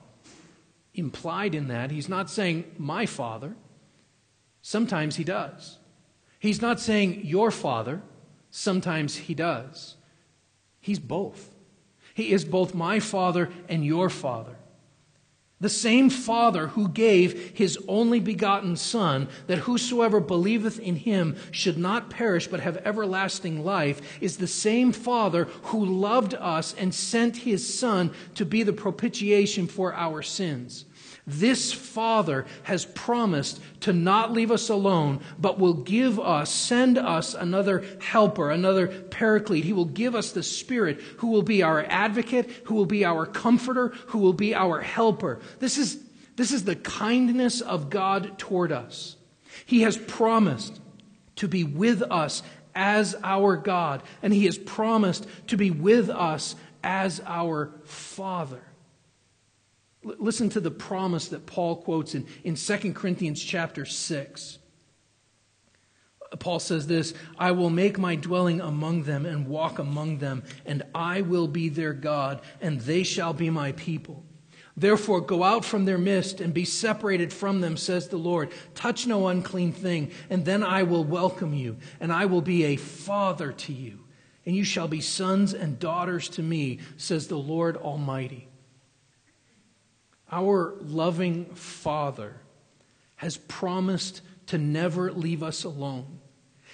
Implied 0.94 1.56
in 1.56 1.68
that, 1.68 1.90
he's 1.90 2.08
not 2.08 2.30
saying 2.30 2.64
my 2.78 3.04
Father. 3.06 3.56
Sometimes 4.62 5.16
he 5.16 5.24
does. 5.24 5.78
He's 6.38 6.62
not 6.62 6.80
saying 6.80 7.24
your 7.24 7.50
Father. 7.50 8.00
Sometimes 8.50 9.16
he 9.16 9.34
does. 9.34 9.96
He's 10.80 11.00
both. 11.00 11.52
He 12.14 12.30
is 12.30 12.44
both 12.44 12.72
my 12.72 13.00
Father 13.00 13.50
and 13.68 13.84
your 13.84 14.08
Father. 14.08 14.56
The 15.60 15.68
same 15.68 16.10
Father 16.10 16.68
who 16.68 16.88
gave 16.88 17.56
his 17.56 17.78
only 17.86 18.18
begotten 18.20 18.76
Son, 18.76 19.28
that 19.46 19.58
whosoever 19.58 20.20
believeth 20.20 20.80
in 20.80 20.96
him 20.96 21.36
should 21.52 21.78
not 21.78 22.10
perish 22.10 22.48
but 22.48 22.60
have 22.60 22.78
everlasting 22.78 23.64
life, 23.64 24.20
is 24.20 24.36
the 24.36 24.48
same 24.48 24.92
Father 24.92 25.44
who 25.64 25.84
loved 25.84 26.34
us 26.34 26.74
and 26.74 26.92
sent 26.92 27.38
his 27.38 27.72
Son 27.72 28.10
to 28.34 28.44
be 28.44 28.62
the 28.62 28.72
propitiation 28.72 29.66
for 29.66 29.94
our 29.94 30.22
sins. 30.22 30.84
This 31.26 31.72
Father 31.72 32.44
has 32.64 32.84
promised 32.84 33.60
to 33.80 33.94
not 33.94 34.32
leave 34.32 34.50
us 34.50 34.68
alone, 34.68 35.20
but 35.38 35.58
will 35.58 35.72
give 35.72 36.20
us, 36.20 36.50
send 36.50 36.98
us 36.98 37.32
another 37.32 37.82
helper, 38.00 38.50
another 38.50 38.88
paraclete. 38.88 39.64
He 39.64 39.72
will 39.72 39.86
give 39.86 40.14
us 40.14 40.32
the 40.32 40.42
Spirit 40.42 41.00
who 41.18 41.28
will 41.28 41.42
be 41.42 41.62
our 41.62 41.82
advocate, 41.88 42.50
who 42.64 42.74
will 42.74 42.84
be 42.84 43.06
our 43.06 43.24
comforter, 43.24 43.88
who 44.08 44.18
will 44.18 44.34
be 44.34 44.54
our 44.54 44.82
helper. 44.82 45.40
This 45.60 45.78
is, 45.78 45.98
this 46.36 46.52
is 46.52 46.64
the 46.64 46.76
kindness 46.76 47.62
of 47.62 47.88
God 47.88 48.38
toward 48.38 48.70
us. 48.70 49.16
He 49.64 49.80
has 49.80 49.96
promised 49.96 50.78
to 51.36 51.48
be 51.48 51.64
with 51.64 52.02
us 52.02 52.42
as 52.74 53.16
our 53.22 53.56
God, 53.56 54.02
and 54.22 54.32
He 54.32 54.44
has 54.44 54.58
promised 54.58 55.26
to 55.46 55.56
be 55.56 55.70
with 55.70 56.10
us 56.10 56.54
as 56.82 57.22
our 57.24 57.72
Father. 57.84 58.60
Listen 60.04 60.48
to 60.50 60.60
the 60.60 60.70
promise 60.70 61.28
that 61.28 61.46
Paul 61.46 61.76
quotes 61.76 62.14
in, 62.14 62.26
in 62.44 62.54
2 62.56 62.92
Corinthians 62.92 63.42
chapter 63.42 63.84
6. 63.84 64.58
Paul 66.38 66.58
says 66.58 66.86
this 66.86 67.14
I 67.38 67.52
will 67.52 67.70
make 67.70 67.98
my 67.98 68.16
dwelling 68.16 68.60
among 68.60 69.04
them 69.04 69.26
and 69.26 69.46
walk 69.46 69.78
among 69.78 70.18
them, 70.18 70.42
and 70.66 70.82
I 70.94 71.20
will 71.22 71.48
be 71.48 71.68
their 71.68 71.92
God, 71.92 72.40
and 72.60 72.80
they 72.80 73.02
shall 73.02 73.32
be 73.32 73.50
my 73.50 73.72
people. 73.72 74.24
Therefore, 74.76 75.20
go 75.20 75.44
out 75.44 75.64
from 75.64 75.84
their 75.84 75.98
midst 75.98 76.40
and 76.40 76.52
be 76.52 76.64
separated 76.64 77.32
from 77.32 77.60
them, 77.60 77.76
says 77.76 78.08
the 78.08 78.16
Lord. 78.16 78.50
Touch 78.74 79.06
no 79.06 79.28
unclean 79.28 79.72
thing, 79.72 80.10
and 80.28 80.44
then 80.44 80.64
I 80.64 80.82
will 80.82 81.04
welcome 81.04 81.54
you, 81.54 81.76
and 82.00 82.12
I 82.12 82.26
will 82.26 82.42
be 82.42 82.64
a 82.64 82.76
father 82.76 83.52
to 83.52 83.72
you, 83.72 84.00
and 84.44 84.56
you 84.56 84.64
shall 84.64 84.88
be 84.88 85.00
sons 85.00 85.54
and 85.54 85.78
daughters 85.78 86.28
to 86.30 86.42
me, 86.42 86.80
says 86.96 87.28
the 87.28 87.38
Lord 87.38 87.76
Almighty. 87.76 88.48
Our 90.34 90.74
loving 90.80 91.44
Father 91.54 92.34
has 93.14 93.36
promised 93.36 94.20
to 94.48 94.58
never 94.58 95.12
leave 95.12 95.44
us 95.44 95.62
alone. 95.62 96.18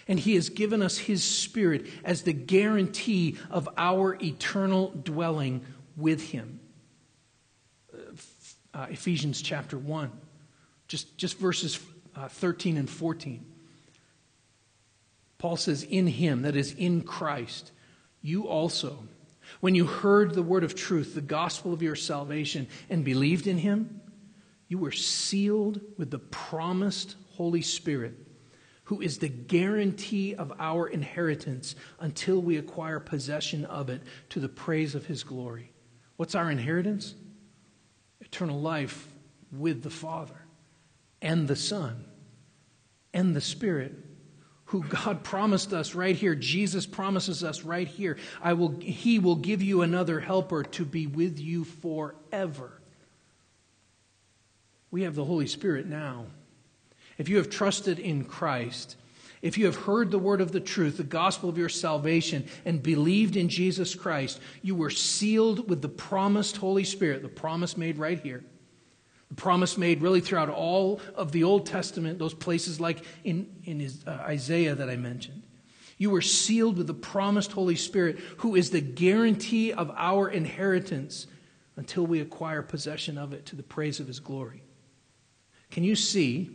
And 0.08 0.18
He 0.18 0.34
has 0.36 0.48
given 0.48 0.80
us 0.80 0.96
His 0.96 1.22
Spirit 1.22 1.86
as 2.02 2.22
the 2.22 2.32
guarantee 2.32 3.36
of 3.50 3.68
our 3.76 4.16
eternal 4.22 4.88
dwelling 5.04 5.60
with 5.94 6.30
Him. 6.30 6.58
Uh, 8.72 8.86
Ephesians 8.88 9.42
chapter 9.42 9.76
1, 9.76 10.10
just, 10.88 11.18
just 11.18 11.38
verses 11.38 11.78
uh, 12.16 12.28
13 12.28 12.78
and 12.78 12.88
14. 12.88 13.44
Paul 15.36 15.58
says, 15.58 15.82
In 15.82 16.06
Him, 16.06 16.42
that 16.42 16.56
is, 16.56 16.72
in 16.72 17.02
Christ, 17.02 17.72
you 18.22 18.48
also 18.48 19.04
when 19.60 19.74
you 19.74 19.86
heard 19.86 20.34
the 20.34 20.42
word 20.42 20.64
of 20.64 20.74
truth, 20.74 21.14
the 21.14 21.20
gospel 21.20 21.72
of 21.72 21.82
your 21.82 21.96
salvation, 21.96 22.66
and 22.88 23.04
believed 23.04 23.46
in 23.46 23.58
him, 23.58 24.00
you 24.68 24.78
were 24.78 24.92
sealed 24.92 25.80
with 25.98 26.10
the 26.10 26.18
promised 26.18 27.16
Holy 27.32 27.62
Spirit, 27.62 28.14
who 28.84 29.00
is 29.00 29.18
the 29.18 29.28
guarantee 29.28 30.34
of 30.34 30.52
our 30.58 30.86
inheritance 30.88 31.74
until 31.98 32.40
we 32.40 32.56
acquire 32.56 33.00
possession 33.00 33.64
of 33.66 33.90
it 33.90 34.02
to 34.30 34.40
the 34.40 34.48
praise 34.48 34.94
of 34.94 35.06
his 35.06 35.22
glory. 35.22 35.72
What's 36.16 36.34
our 36.34 36.50
inheritance? 36.50 37.14
Eternal 38.20 38.60
life 38.60 39.08
with 39.52 39.82
the 39.82 39.90
Father 39.90 40.40
and 41.20 41.48
the 41.48 41.56
Son 41.56 42.04
and 43.12 43.34
the 43.34 43.40
Spirit 43.40 43.92
who 44.70 44.84
God 44.84 45.22
promised 45.24 45.72
us 45.72 45.94
right 45.94 46.16
here. 46.16 46.34
Jesus 46.34 46.86
promises 46.86 47.44
us 47.44 47.62
right 47.62 47.88
here. 47.88 48.16
I 48.42 48.52
will, 48.54 48.78
he 48.80 49.18
will 49.18 49.36
give 49.36 49.62
you 49.62 49.82
another 49.82 50.20
helper 50.20 50.62
to 50.62 50.84
be 50.84 51.06
with 51.06 51.38
you 51.38 51.64
forever. 51.64 52.80
We 54.90 55.02
have 55.02 55.14
the 55.14 55.24
Holy 55.24 55.46
Spirit 55.46 55.86
now. 55.86 56.26
If 57.18 57.28
you 57.28 57.36
have 57.36 57.50
trusted 57.50 57.98
in 57.98 58.24
Christ, 58.24 58.96
if 59.42 59.58
you 59.58 59.66
have 59.66 59.76
heard 59.76 60.10
the 60.10 60.18
word 60.18 60.40
of 60.40 60.52
the 60.52 60.60
truth, 60.60 60.96
the 60.96 61.04
gospel 61.04 61.48
of 61.48 61.58
your 61.58 61.68
salvation, 61.68 62.46
and 62.64 62.82
believed 62.82 63.36
in 63.36 63.48
Jesus 63.48 63.94
Christ, 63.94 64.40
you 64.62 64.74
were 64.74 64.90
sealed 64.90 65.68
with 65.68 65.82
the 65.82 65.88
promised 65.88 66.56
Holy 66.56 66.84
Spirit, 66.84 67.22
the 67.22 67.28
promise 67.28 67.76
made 67.76 67.98
right 67.98 68.20
here. 68.20 68.44
The 69.30 69.36
promise 69.36 69.78
made 69.78 70.02
really 70.02 70.20
throughout 70.20 70.48
all 70.48 71.00
of 71.14 71.32
the 71.32 71.44
Old 71.44 71.66
Testament, 71.66 72.18
those 72.18 72.34
places 72.34 72.80
like 72.80 73.04
in, 73.24 73.48
in 73.64 73.88
uh, 74.06 74.10
Isaiah 74.10 74.74
that 74.74 74.90
I 74.90 74.96
mentioned. 74.96 75.42
You 75.98 76.10
were 76.10 76.22
sealed 76.22 76.78
with 76.78 76.86
the 76.86 76.94
promised 76.94 77.52
Holy 77.52 77.76
Spirit, 77.76 78.18
who 78.38 78.56
is 78.56 78.70
the 78.70 78.80
guarantee 78.80 79.72
of 79.72 79.92
our 79.96 80.28
inheritance 80.28 81.26
until 81.76 82.06
we 82.06 82.20
acquire 82.20 82.62
possession 82.62 83.18
of 83.18 83.32
it 83.32 83.46
to 83.46 83.56
the 83.56 83.62
praise 83.62 84.00
of 84.00 84.06
his 84.06 84.18
glory. 84.18 84.62
Can 85.70 85.84
you 85.84 85.94
see? 85.94 86.50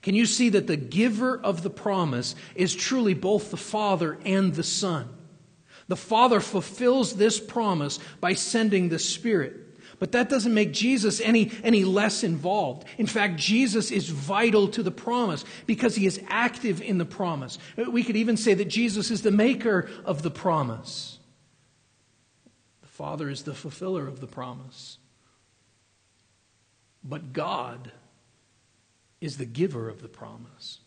Can 0.00 0.14
you 0.14 0.26
see 0.26 0.48
that 0.48 0.66
the 0.66 0.76
giver 0.76 1.38
of 1.38 1.62
the 1.62 1.70
promise 1.70 2.34
is 2.54 2.74
truly 2.74 3.14
both 3.14 3.50
the 3.50 3.56
Father 3.56 4.18
and 4.24 4.54
the 4.54 4.64
Son? 4.64 5.08
The 5.88 5.96
Father 5.96 6.40
fulfills 6.40 7.14
this 7.16 7.38
promise 7.38 7.98
by 8.20 8.34
sending 8.34 8.88
the 8.88 8.98
Spirit. 8.98 9.61
But 10.02 10.10
that 10.10 10.28
doesn't 10.28 10.52
make 10.52 10.72
Jesus 10.72 11.20
any, 11.20 11.52
any 11.62 11.84
less 11.84 12.24
involved. 12.24 12.88
In 12.98 13.06
fact, 13.06 13.36
Jesus 13.36 13.92
is 13.92 14.08
vital 14.08 14.66
to 14.66 14.82
the 14.82 14.90
promise 14.90 15.44
because 15.64 15.94
he 15.94 16.06
is 16.06 16.20
active 16.26 16.82
in 16.82 16.98
the 16.98 17.04
promise. 17.04 17.56
We 17.76 18.02
could 18.02 18.16
even 18.16 18.36
say 18.36 18.52
that 18.54 18.64
Jesus 18.64 19.12
is 19.12 19.22
the 19.22 19.30
maker 19.30 19.88
of 20.04 20.22
the 20.22 20.30
promise. 20.32 21.20
The 22.80 22.88
Father 22.88 23.30
is 23.30 23.44
the 23.44 23.54
fulfiller 23.54 24.08
of 24.08 24.18
the 24.18 24.26
promise. 24.26 24.98
But 27.04 27.32
God 27.32 27.92
is 29.20 29.38
the 29.38 29.46
giver 29.46 29.88
of 29.88 30.02
the 30.02 30.08
promise. 30.08 30.80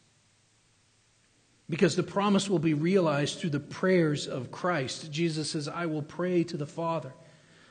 Because 1.70 1.96
the 1.96 2.04
promise 2.04 2.50
will 2.50 2.60
be 2.60 2.74
realized 2.74 3.40
through 3.40 3.52
the 3.52 3.62
prayers 3.62 4.28
of 4.28 4.52
Christ. 4.52 5.10
Jesus 5.10 5.52
says, 5.52 5.70
I 5.70 5.86
will 5.86 6.04
pray 6.04 6.44
to 6.44 6.58
the 6.58 6.68
Father 6.68 7.14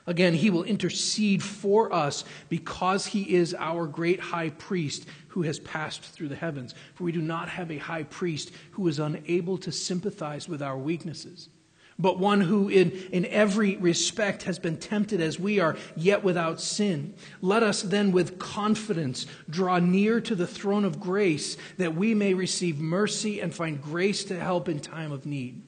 Again, 0.07 0.35
he 0.35 0.51
will 0.51 0.63
intercede 0.63 1.41
for 1.41 1.91
us 1.91 2.25
because 2.47 3.07
he 3.07 3.35
is 3.35 3.55
our 3.57 3.87
great 3.87 4.19
high 4.19 4.51
priest 4.51 5.07
who 5.29 5.41
has 5.43 5.59
passed 5.59 6.01
through 6.01 6.27
the 6.27 6.35
heavens. 6.35 6.75
For 6.93 7.03
we 7.03 7.11
do 7.11 7.21
not 7.21 7.49
have 7.49 7.71
a 7.71 7.77
high 7.77 8.03
priest 8.03 8.51
who 8.71 8.87
is 8.87 8.99
unable 8.99 9.57
to 9.59 9.71
sympathize 9.71 10.47
with 10.47 10.61
our 10.61 10.77
weaknesses, 10.77 11.49
but 11.97 12.19
one 12.19 12.41
who 12.41 12.69
in, 12.69 12.91
in 13.11 13.25
every 13.25 13.77
respect 13.77 14.43
has 14.43 14.59
been 14.59 14.77
tempted 14.77 15.21
as 15.21 15.39
we 15.39 15.59
are, 15.59 15.75
yet 15.95 16.23
without 16.23 16.61
sin. 16.61 17.15
Let 17.41 17.63
us 17.63 17.81
then 17.81 18.11
with 18.11 18.37
confidence 18.37 19.25
draw 19.49 19.79
near 19.79 20.21
to 20.21 20.35
the 20.35 20.47
throne 20.47 20.85
of 20.85 20.99
grace 20.99 21.57
that 21.77 21.95
we 21.95 22.13
may 22.13 22.35
receive 22.35 22.79
mercy 22.79 23.39
and 23.39 23.55
find 23.55 23.81
grace 23.81 24.23
to 24.25 24.39
help 24.39 24.69
in 24.69 24.79
time 24.79 25.11
of 25.11 25.25
need. 25.25 25.63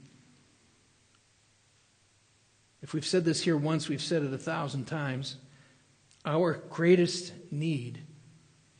If 2.82 2.94
we've 2.94 3.06
said 3.06 3.26
this 3.26 3.42
here 3.42 3.58
once, 3.58 3.90
we've 3.90 4.02
said 4.02 4.24
it 4.24 4.34
a 4.34 4.38
thousand 4.38 4.86
times. 4.86 5.38
Our 6.26 6.62
greatest 6.70 7.34
need 7.52 8.02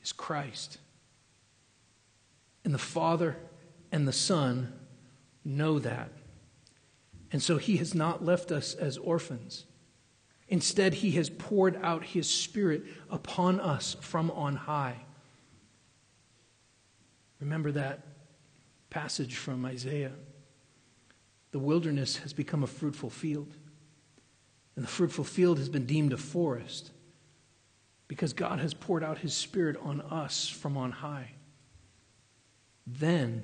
is 0.04 0.12
Christ. 0.12 0.78
And 2.64 2.74
the 2.74 2.80
Father 2.80 3.38
and 3.92 4.08
the 4.08 4.14
Son 4.14 4.74
know 5.44 5.80
that. 5.80 6.12
And 7.32 7.42
so 7.42 7.58
He 7.58 7.78
has 7.78 7.96
not 7.96 8.24
left 8.24 8.52
us 8.52 8.74
as 8.74 8.98
orphans. 8.98 9.66
Instead, 10.48 10.96
He 10.96 11.12
has 11.12 11.30
poured 11.30 11.80
out 11.82 12.04
His 12.04 12.30
Spirit 12.30 12.84
upon 13.10 13.60
us 13.60 13.96
from 14.00 14.30
on 14.32 14.56
high. 14.56 14.98
Remember 17.40 17.72
that 17.72 18.06
passage 18.90 19.36
from 19.36 19.66
Isaiah. 19.66 20.14
The 21.52 21.60
wilderness 21.60 22.18
has 22.18 22.34
become 22.34 22.64
a 22.64 22.68
fruitful 22.68 23.10
field 23.10 23.54
and 24.78 24.86
the 24.86 24.90
fruitful 24.90 25.24
field 25.24 25.58
has 25.58 25.70
been 25.70 25.88
deemed 25.88 26.14
a 26.14 26.18
forest 26.18 26.92
because 28.08 28.32
God 28.32 28.60
has 28.60 28.76
poured 28.76 29.04
out 29.04 29.18
his 29.18 29.34
Spirit 29.34 29.76
on 29.82 30.02
us 30.02 30.48
from 30.48 30.78
on 30.78 30.92
high. 30.92 31.32
Then 32.86 33.44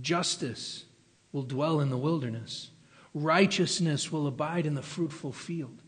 justice 0.00 0.86
will 1.32 1.42
dwell 1.42 1.80
in 1.80 1.90
the 1.90 1.98
wilderness, 1.98 2.70
righteousness 3.12 4.10
will 4.10 4.26
abide 4.26 4.64
in 4.64 4.74
the 4.74 4.82
fruitful 4.82 5.32
field, 5.32 5.82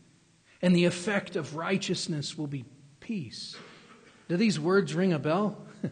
and 0.61 0.75
the 0.75 0.85
effect 0.85 1.35
of 1.35 1.55
righteousness 1.55 2.37
will 2.37 2.47
be 2.47 2.65
peace. 2.99 3.57
Do 4.27 4.37
these 4.37 4.59
words 4.59 4.93
ring 4.93 5.11
a 5.11 5.17
bell? 5.17 5.65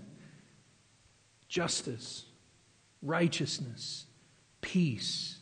justice, 1.49 2.25
righteousness, 3.01 4.05
peace. 4.61 5.36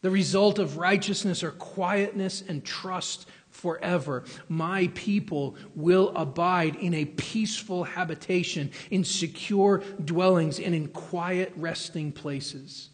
The 0.00 0.10
result 0.10 0.58
of 0.58 0.78
righteousness 0.78 1.42
are 1.42 1.50
quietness 1.50 2.42
and 2.46 2.64
trust 2.64 3.26
forever. 3.50 4.24
My 4.48 4.90
people 4.94 5.56
will 5.74 6.12
abide 6.14 6.76
in 6.76 6.94
a 6.94 7.04
peaceful 7.04 7.84
habitation, 7.84 8.70
in 8.90 9.02
secure 9.02 9.82
dwellings, 10.04 10.60
and 10.60 10.74
in 10.74 10.88
quiet 10.88 11.52
resting 11.56 12.12
places. 12.12 12.90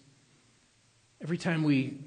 Every 1.21 1.39
time 1.39 1.63
we, 1.63 1.99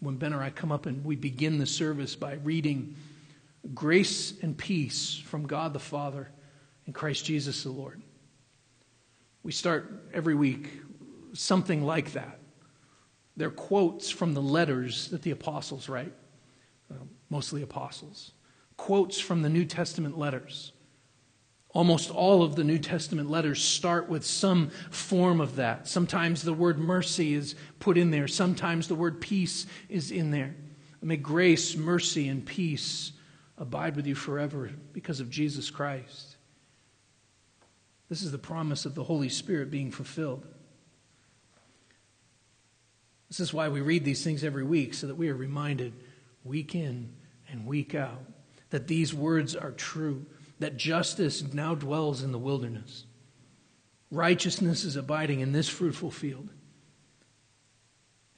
when 0.00 0.16
Ben 0.16 0.34
or 0.34 0.42
I 0.42 0.50
come 0.50 0.72
up 0.72 0.86
and 0.86 1.04
we 1.04 1.14
begin 1.14 1.58
the 1.58 1.66
service 1.66 2.16
by 2.16 2.34
reading 2.34 2.96
grace 3.74 4.34
and 4.42 4.56
peace 4.58 5.16
from 5.24 5.46
God 5.46 5.72
the 5.72 5.78
Father 5.78 6.30
and 6.86 6.94
Christ 6.94 7.24
Jesus 7.24 7.62
the 7.62 7.70
Lord, 7.70 8.02
we 9.44 9.52
start 9.52 10.08
every 10.12 10.34
week 10.34 10.68
something 11.32 11.84
like 11.84 12.12
that. 12.12 12.40
They're 13.36 13.50
quotes 13.50 14.10
from 14.10 14.34
the 14.34 14.42
letters 14.42 15.08
that 15.08 15.22
the 15.22 15.32
apostles 15.32 15.88
write 15.88 16.12
uh, 16.90 17.04
mostly 17.30 17.62
apostles. 17.62 18.32
Quotes 18.76 19.18
from 19.18 19.42
the 19.42 19.48
New 19.48 19.64
Testament 19.64 20.18
letters. 20.18 20.72
Almost 21.70 22.10
all 22.10 22.44
of 22.44 22.54
the 22.54 22.62
New 22.62 22.78
Testament 22.78 23.28
letters 23.28 23.62
start 23.62 24.08
with 24.08 24.24
some 24.24 24.70
form 24.90 25.40
of 25.40 25.56
that. 25.56 25.88
Sometimes 25.88 26.42
the 26.42 26.52
word 26.52 26.78
mercy 26.78 27.34
is 27.34 27.56
put 27.80 27.98
in 27.98 28.10
there, 28.10 28.28
sometimes 28.28 28.86
the 28.86 28.94
word 28.94 29.20
peace 29.20 29.66
is 29.88 30.10
in 30.12 30.30
there. 30.30 30.54
May 31.02 31.16
grace, 31.18 31.76
mercy, 31.76 32.28
and 32.28 32.46
peace 32.46 33.12
abide 33.58 33.94
with 33.94 34.06
you 34.06 34.14
forever 34.14 34.70
because 34.94 35.20
of 35.20 35.28
Jesus 35.28 35.68
Christ. 35.68 36.36
This 38.08 38.22
is 38.22 38.32
the 38.32 38.38
promise 38.38 38.86
of 38.86 38.94
the 38.94 39.04
Holy 39.04 39.28
Spirit 39.28 39.70
being 39.70 39.90
fulfilled. 39.90 40.46
This 43.34 43.48
is 43.48 43.54
why 43.54 43.68
we 43.68 43.80
read 43.80 44.04
these 44.04 44.22
things 44.22 44.44
every 44.44 44.62
week, 44.62 44.94
so 44.94 45.08
that 45.08 45.16
we 45.16 45.28
are 45.28 45.34
reminded 45.34 45.92
week 46.44 46.76
in 46.76 47.12
and 47.50 47.66
week 47.66 47.92
out 47.92 48.22
that 48.70 48.86
these 48.86 49.12
words 49.12 49.56
are 49.56 49.72
true, 49.72 50.24
that 50.60 50.76
justice 50.76 51.42
now 51.52 51.74
dwells 51.74 52.22
in 52.22 52.30
the 52.30 52.38
wilderness. 52.38 53.06
Righteousness 54.12 54.84
is 54.84 54.94
abiding 54.94 55.40
in 55.40 55.50
this 55.50 55.68
fruitful 55.68 56.12
field. 56.12 56.48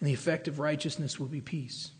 And 0.00 0.08
the 0.08 0.14
effect 0.14 0.48
of 0.48 0.58
righteousness 0.58 1.20
will 1.20 1.26
be 1.26 1.42
peace. 1.42 1.90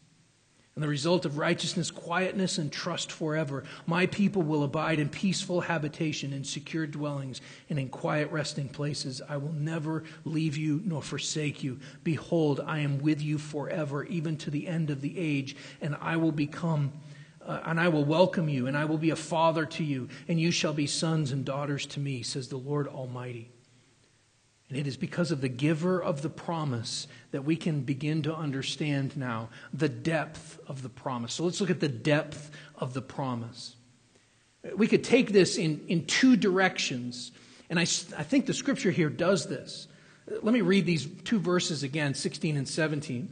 And 0.77 0.83
the 0.83 0.89
result 0.89 1.25
of 1.25 1.39
righteousness, 1.39 1.91
quietness, 1.91 2.59
and 2.59 2.71
trust 2.71 3.11
forever. 3.11 3.65
My 3.87 4.05
people 4.05 4.43
will 4.43 4.63
abide 4.63 4.99
in 4.99 5.09
peaceful 5.09 5.63
habitation, 5.63 6.35
in 6.35 6.45
secure 6.45 6.87
dwellings, 6.87 7.41
and 7.71 7.79
in 7.79 7.89
quiet 7.89 8.31
resting 8.31 8.69
places. 8.69 9.23
I 9.27 9.39
will 9.39 9.55
never 9.55 10.05
leave 10.27 10.59
you 10.59 10.83
nor 10.85 11.01
forsake 11.01 11.65
you. 11.65 11.81
Behold, 12.05 12.61
I 12.61 12.81
am 12.81 12.99
with 12.99 13.23
you 13.23 13.39
forever, 13.39 14.05
even 14.05 14.37
to 14.37 14.51
the 14.51 14.67
end 14.69 14.91
of 14.91 15.01
the 15.01 15.19
age, 15.19 15.57
and 15.81 15.97
I 15.99 16.19
will 16.19 16.31
become. 16.31 16.93
Uh, 17.41 17.61
and 17.65 17.81
I 17.81 17.89
will 17.89 18.05
welcome 18.05 18.51
you, 18.51 18.67
and 18.67 18.77
I 18.77 18.85
will 18.85 18.99
be 18.99 19.11
a 19.11 19.17
father 19.17 19.65
to 19.65 19.85
you, 19.85 20.11
and 20.29 20.39
you 20.39 20.51
shall 20.51 20.75
be 20.75 20.87
sons 20.87 21.33
and 21.33 21.43
daughters 21.43 21.87
to 21.87 22.01
me, 22.01 22.23
says 22.23 22.49
the 22.49 22.59
Lord 22.59 22.87
Almighty. 22.87 23.51
And 24.69 24.79
it 24.79 24.87
is 24.87 24.97
because 24.97 25.31
of 25.31 25.41
the 25.41 25.49
giver 25.49 26.03
of 26.03 26.23
the 26.23 26.29
promise 26.29 27.07
that 27.31 27.45
we 27.45 27.57
can 27.57 27.83
begin 27.83 28.23
to 28.23 28.35
understand 28.35 29.17
now 29.17 29.49
the 29.73 29.89
depth 29.89 30.59
of 30.67 30.83
the 30.83 30.89
promise. 30.89 31.35
So 31.35 31.45
let's 31.45 31.61
look 31.61 31.71
at 31.71 31.81
the 31.81 31.89
depth 31.89 32.51
of 32.75 32.93
the 32.93 33.03
promise. 33.03 33.77
We 34.75 34.89
could 34.89 35.05
take 35.05 35.33
this 35.33 35.57
in, 35.57 35.85
in 35.87 36.07
two 36.07 36.37
directions, 36.37 37.31
and 37.71 37.79
I, 37.79 37.83
I 37.83 38.25
think 38.25 38.47
the 38.47 38.55
scripture 38.55 38.91
here 38.91 39.09
does 39.09 39.47
this. 39.47 39.87
Let 40.27 40.53
me 40.53 40.61
read 40.61 40.87
these 40.87 41.07
two 41.07 41.39
verses 41.39 41.85
again, 41.85 42.15
16 42.15 42.57
and 42.57 42.69
17. 42.69 43.31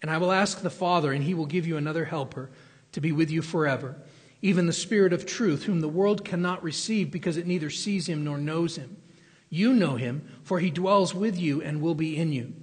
And 0.00 0.10
I 0.10 0.16
will 0.16 0.32
ask 0.32 0.62
the 0.62 0.70
Father, 0.70 1.12
and 1.12 1.22
he 1.22 1.34
will 1.34 1.46
give 1.46 1.66
you 1.66 1.76
another 1.76 2.06
helper 2.06 2.50
to 2.92 3.00
be 3.02 3.12
with 3.12 3.30
you 3.30 3.42
forever, 3.42 3.96
even 4.40 4.66
the 4.66 4.72
Spirit 4.72 5.12
of 5.12 5.26
truth, 5.26 5.64
whom 5.64 5.80
the 5.80 5.88
world 5.88 6.24
cannot 6.24 6.62
receive 6.62 7.10
because 7.10 7.36
it 7.36 7.46
neither 7.46 7.68
sees 7.68 8.08
him 8.08 8.24
nor 8.24 8.38
knows 8.38 8.76
him. 8.76 8.96
You 9.48 9.74
know 9.74 9.96
him, 9.96 10.28
for 10.42 10.58
he 10.58 10.70
dwells 10.70 11.14
with 11.14 11.38
you 11.38 11.62
and 11.62 11.80
will 11.80 11.94
be 11.94 12.16
in 12.16 12.32
you. 12.32 12.54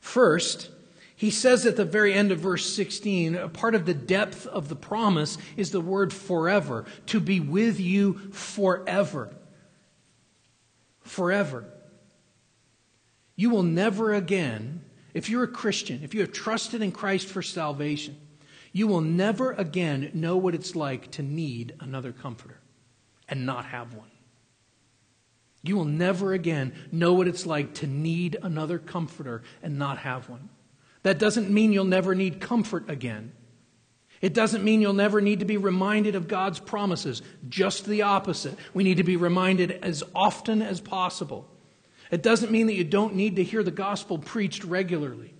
First, 0.00 0.70
he 1.16 1.30
says 1.30 1.64
at 1.64 1.76
the 1.76 1.84
very 1.84 2.12
end 2.12 2.30
of 2.30 2.40
verse 2.40 2.72
16, 2.74 3.34
a 3.34 3.48
part 3.48 3.74
of 3.74 3.86
the 3.86 3.94
depth 3.94 4.46
of 4.46 4.68
the 4.68 4.76
promise 4.76 5.38
is 5.56 5.70
the 5.70 5.80
word 5.80 6.12
forever, 6.12 6.84
to 7.06 7.20
be 7.20 7.40
with 7.40 7.80
you 7.80 8.18
forever. 8.32 9.34
Forever. 11.00 11.64
You 13.34 13.50
will 13.50 13.62
never 13.62 14.14
again, 14.14 14.84
if 15.14 15.28
you're 15.28 15.44
a 15.44 15.48
Christian, 15.48 16.00
if 16.02 16.14
you 16.14 16.20
have 16.20 16.32
trusted 16.32 16.82
in 16.82 16.92
Christ 16.92 17.28
for 17.28 17.42
salvation, 17.42 18.16
you 18.72 18.86
will 18.86 19.00
never 19.00 19.52
again 19.52 20.10
know 20.12 20.36
what 20.36 20.54
it's 20.54 20.76
like 20.76 21.10
to 21.12 21.22
need 21.22 21.74
another 21.80 22.12
comforter 22.12 22.60
and 23.26 23.46
not 23.46 23.64
have 23.66 23.94
one. 23.94 24.10
You 25.66 25.76
will 25.76 25.84
never 25.84 26.32
again 26.32 26.72
know 26.92 27.14
what 27.14 27.28
it's 27.28 27.46
like 27.46 27.74
to 27.74 27.86
need 27.86 28.36
another 28.42 28.78
comforter 28.78 29.42
and 29.62 29.78
not 29.78 29.98
have 29.98 30.28
one. 30.28 30.48
That 31.02 31.18
doesn't 31.18 31.50
mean 31.50 31.72
you'll 31.72 31.84
never 31.84 32.14
need 32.14 32.40
comfort 32.40 32.88
again. 32.90 33.32
It 34.20 34.32
doesn't 34.32 34.64
mean 34.64 34.80
you'll 34.80 34.92
never 34.92 35.20
need 35.20 35.40
to 35.40 35.44
be 35.44 35.56
reminded 35.56 36.14
of 36.14 36.26
God's 36.28 36.58
promises. 36.58 37.22
Just 37.48 37.86
the 37.86 38.02
opposite. 38.02 38.58
We 38.74 38.82
need 38.82 38.96
to 38.96 39.04
be 39.04 39.16
reminded 39.16 39.72
as 39.82 40.02
often 40.14 40.62
as 40.62 40.80
possible. 40.80 41.48
It 42.10 42.22
doesn't 42.22 42.52
mean 42.52 42.66
that 42.68 42.74
you 42.74 42.84
don't 42.84 43.14
need 43.14 43.36
to 43.36 43.44
hear 43.44 43.62
the 43.62 43.70
gospel 43.70 44.18
preached 44.18 44.64
regularly. 44.64 45.34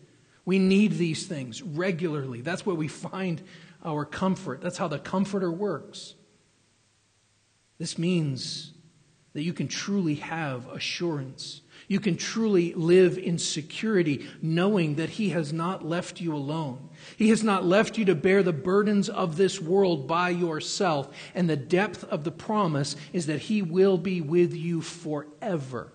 We 0.44 0.58
need 0.58 0.92
these 0.92 1.26
things 1.26 1.62
regularly. 1.62 2.42
That's 2.42 2.66
where 2.66 2.76
we 2.76 2.88
find 2.88 3.42
our 3.84 4.04
comfort. 4.04 4.60
That's 4.60 4.78
how 4.78 4.88
the 4.88 4.98
comforter 4.98 5.50
works. 5.50 6.14
This 7.78 7.98
means 7.98 8.72
that 9.36 9.42
you 9.42 9.52
can 9.52 9.68
truly 9.68 10.14
have 10.14 10.66
assurance. 10.68 11.60
You 11.88 12.00
can 12.00 12.16
truly 12.16 12.72
live 12.72 13.18
in 13.18 13.36
security, 13.36 14.26
knowing 14.40 14.94
that 14.94 15.10
He 15.10 15.28
has 15.28 15.52
not 15.52 15.84
left 15.84 16.22
you 16.22 16.34
alone. 16.34 16.88
He 17.18 17.28
has 17.28 17.44
not 17.44 17.62
left 17.62 17.98
you 17.98 18.06
to 18.06 18.14
bear 18.14 18.42
the 18.42 18.54
burdens 18.54 19.10
of 19.10 19.36
this 19.36 19.60
world 19.60 20.08
by 20.08 20.30
yourself. 20.30 21.14
And 21.34 21.50
the 21.50 21.56
depth 21.56 22.02
of 22.04 22.24
the 22.24 22.30
promise 22.30 22.96
is 23.12 23.26
that 23.26 23.40
He 23.40 23.60
will 23.60 23.98
be 23.98 24.22
with 24.22 24.54
you 24.54 24.80
forever. 24.80 25.92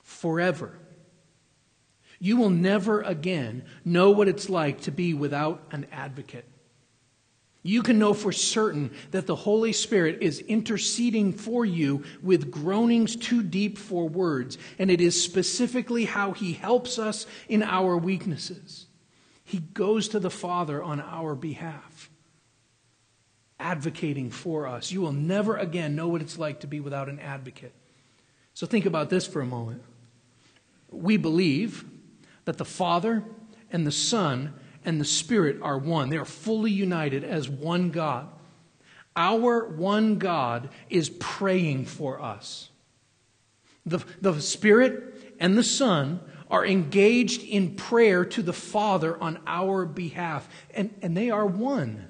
Forever. 0.00 0.76
You 2.18 2.36
will 2.36 2.50
never 2.50 3.00
again 3.02 3.62
know 3.84 4.10
what 4.10 4.26
it's 4.26 4.50
like 4.50 4.80
to 4.80 4.90
be 4.90 5.14
without 5.14 5.62
an 5.70 5.86
advocate. 5.92 6.46
You 7.64 7.82
can 7.82 7.98
know 7.98 8.12
for 8.12 8.32
certain 8.32 8.90
that 9.12 9.26
the 9.26 9.36
Holy 9.36 9.72
Spirit 9.72 10.18
is 10.20 10.40
interceding 10.40 11.32
for 11.32 11.64
you 11.64 12.02
with 12.20 12.50
groanings 12.50 13.14
too 13.14 13.42
deep 13.42 13.78
for 13.78 14.08
words, 14.08 14.58
and 14.80 14.90
it 14.90 15.00
is 15.00 15.22
specifically 15.22 16.04
how 16.04 16.32
He 16.32 16.54
helps 16.54 16.98
us 16.98 17.26
in 17.48 17.62
our 17.62 17.96
weaknesses. 17.96 18.86
He 19.44 19.58
goes 19.58 20.08
to 20.08 20.18
the 20.18 20.30
Father 20.30 20.82
on 20.82 21.00
our 21.00 21.36
behalf, 21.36 22.10
advocating 23.60 24.30
for 24.30 24.66
us. 24.66 24.90
You 24.90 25.00
will 25.00 25.12
never 25.12 25.56
again 25.56 25.94
know 25.94 26.08
what 26.08 26.22
it's 26.22 26.38
like 26.38 26.60
to 26.60 26.66
be 26.66 26.80
without 26.80 27.08
an 27.08 27.20
advocate. 27.20 27.74
So 28.54 28.66
think 28.66 28.86
about 28.86 29.08
this 29.08 29.26
for 29.26 29.40
a 29.40 29.46
moment. 29.46 29.82
We 30.90 31.16
believe 31.16 31.84
that 32.44 32.58
the 32.58 32.64
Father 32.64 33.22
and 33.70 33.86
the 33.86 33.92
Son 33.92 34.54
and 34.84 35.00
the 35.00 35.04
Spirit 35.04 35.60
are 35.62 35.78
one. 35.78 36.10
They 36.10 36.16
are 36.16 36.24
fully 36.24 36.70
united 36.70 37.24
as 37.24 37.48
one 37.48 37.90
God. 37.90 38.28
Our 39.14 39.66
one 39.66 40.18
God 40.18 40.70
is 40.88 41.10
praying 41.10 41.86
for 41.86 42.20
us. 42.20 42.70
The, 43.84 44.00
the 44.20 44.40
Spirit 44.40 45.36
and 45.38 45.56
the 45.56 45.64
Son 45.64 46.20
are 46.50 46.64
engaged 46.64 47.42
in 47.42 47.74
prayer 47.74 48.24
to 48.26 48.42
the 48.42 48.52
Father 48.52 49.20
on 49.20 49.38
our 49.46 49.84
behalf, 49.84 50.48
and, 50.74 50.94
and 51.02 51.16
they 51.16 51.30
are 51.30 51.46
one. 51.46 52.08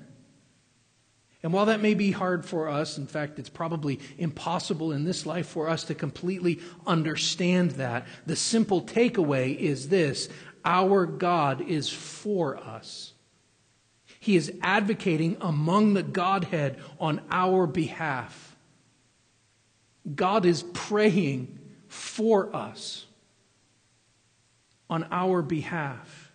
And 1.42 1.52
while 1.52 1.66
that 1.66 1.80
may 1.80 1.94
be 1.94 2.12
hard 2.12 2.44
for 2.44 2.68
us, 2.68 2.98
in 2.98 3.06
fact, 3.06 3.38
it's 3.38 3.48
probably 3.48 3.98
impossible 4.16 4.92
in 4.92 5.04
this 5.04 5.26
life 5.26 5.48
for 5.48 5.68
us 5.68 5.82
to 5.85 5.94
completely 5.94 6.61
understand 6.87 7.72
that, 7.72 8.06
the 8.26 8.37
simple 8.37 8.82
takeaway 8.82 9.56
is 9.56 9.88
this 9.88 10.28
our 10.64 11.07
God 11.07 11.61
is 11.61 11.89
for 11.89 12.57
us. 12.57 13.12
He 14.20 14.36
is 14.36 14.53
advocating 14.62 15.36
among 15.41 15.95
the 15.95 16.03
Godhead 16.03 16.78
on 17.01 17.20
our 17.30 17.66
behalf. 17.66 18.57
God 20.14 20.47
is 20.47 20.62
praying 20.62 21.59
for 21.89 22.55
us 22.55 23.07
on 24.89 25.07
our 25.11 25.43
behalf. 25.43 26.32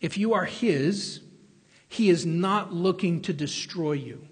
If 0.00 0.16
you 0.16 0.34
are 0.34 0.44
His, 0.44 1.20
He 1.88 2.10
is 2.10 2.24
not 2.24 2.72
looking 2.72 3.22
to 3.22 3.32
destroy 3.32 3.92
you. 3.92 4.26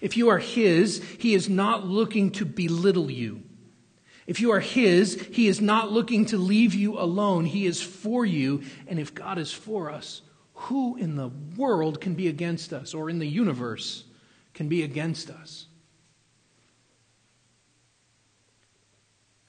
If 0.00 0.16
you 0.16 0.30
are 0.30 0.38
His, 0.38 1.04
He 1.18 1.34
is 1.34 1.48
not 1.48 1.86
looking 1.86 2.30
to 2.32 2.44
belittle 2.44 3.10
you. 3.10 3.42
If 4.26 4.40
you 4.40 4.50
are 4.52 4.60
His, 4.60 5.14
He 5.32 5.48
is 5.48 5.60
not 5.60 5.92
looking 5.92 6.26
to 6.26 6.36
leave 6.36 6.74
you 6.74 6.98
alone. 6.98 7.44
He 7.44 7.66
is 7.66 7.80
for 7.80 8.24
you. 8.24 8.62
And 8.86 8.98
if 8.98 9.14
God 9.14 9.38
is 9.38 9.52
for 9.52 9.90
us, 9.90 10.22
who 10.54 10.96
in 10.96 11.16
the 11.16 11.28
world 11.56 12.00
can 12.00 12.14
be 12.14 12.28
against 12.28 12.72
us 12.72 12.94
or 12.94 13.10
in 13.10 13.18
the 13.18 13.26
universe 13.26 14.04
can 14.54 14.68
be 14.68 14.82
against 14.82 15.30
us? 15.30 15.66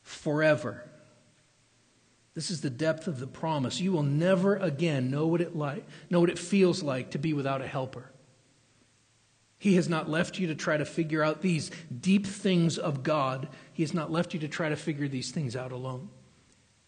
Forever. 0.02 0.84
This 2.36 2.52
is 2.52 2.62
the 2.62 2.70
depth 2.70 3.08
of 3.08 3.20
the 3.20 3.26
promise. 3.26 3.80
You 3.80 3.94
will 3.94 4.04
never 4.04 4.58
again 4.58 5.10
know 5.10 5.26
what 5.26 5.42
it 5.42 5.56
like, 5.56 5.86
know 6.10 6.20
what 6.20 6.30
it 6.30 6.38
feels 6.38 6.84
like 6.84 7.12
to 7.12 7.18
be 7.18 7.34
without 7.34 7.62
a 7.62 7.68
helper. 7.68 8.12
He 9.58 9.76
has 9.76 9.90
not 9.90 10.08
left 10.08 10.38
you 10.38 10.46
to 10.48 10.56
try 10.56 10.78
to 10.78 10.86
figure 10.86 11.24
out 11.24 11.42
these 11.42 11.72
deep 12.00 12.28
things 12.28 12.78
of 12.78 13.02
God. 13.02 13.48
He 13.78 13.84
has 13.84 13.94
not 13.94 14.12
left 14.12 14.34
you 14.34 14.40
to 14.40 14.48
try 14.48 14.70
to 14.70 14.76
figure 14.76 15.08
these 15.08 15.30
things 15.30 15.56
out 15.56 15.72
alone. 15.72 16.10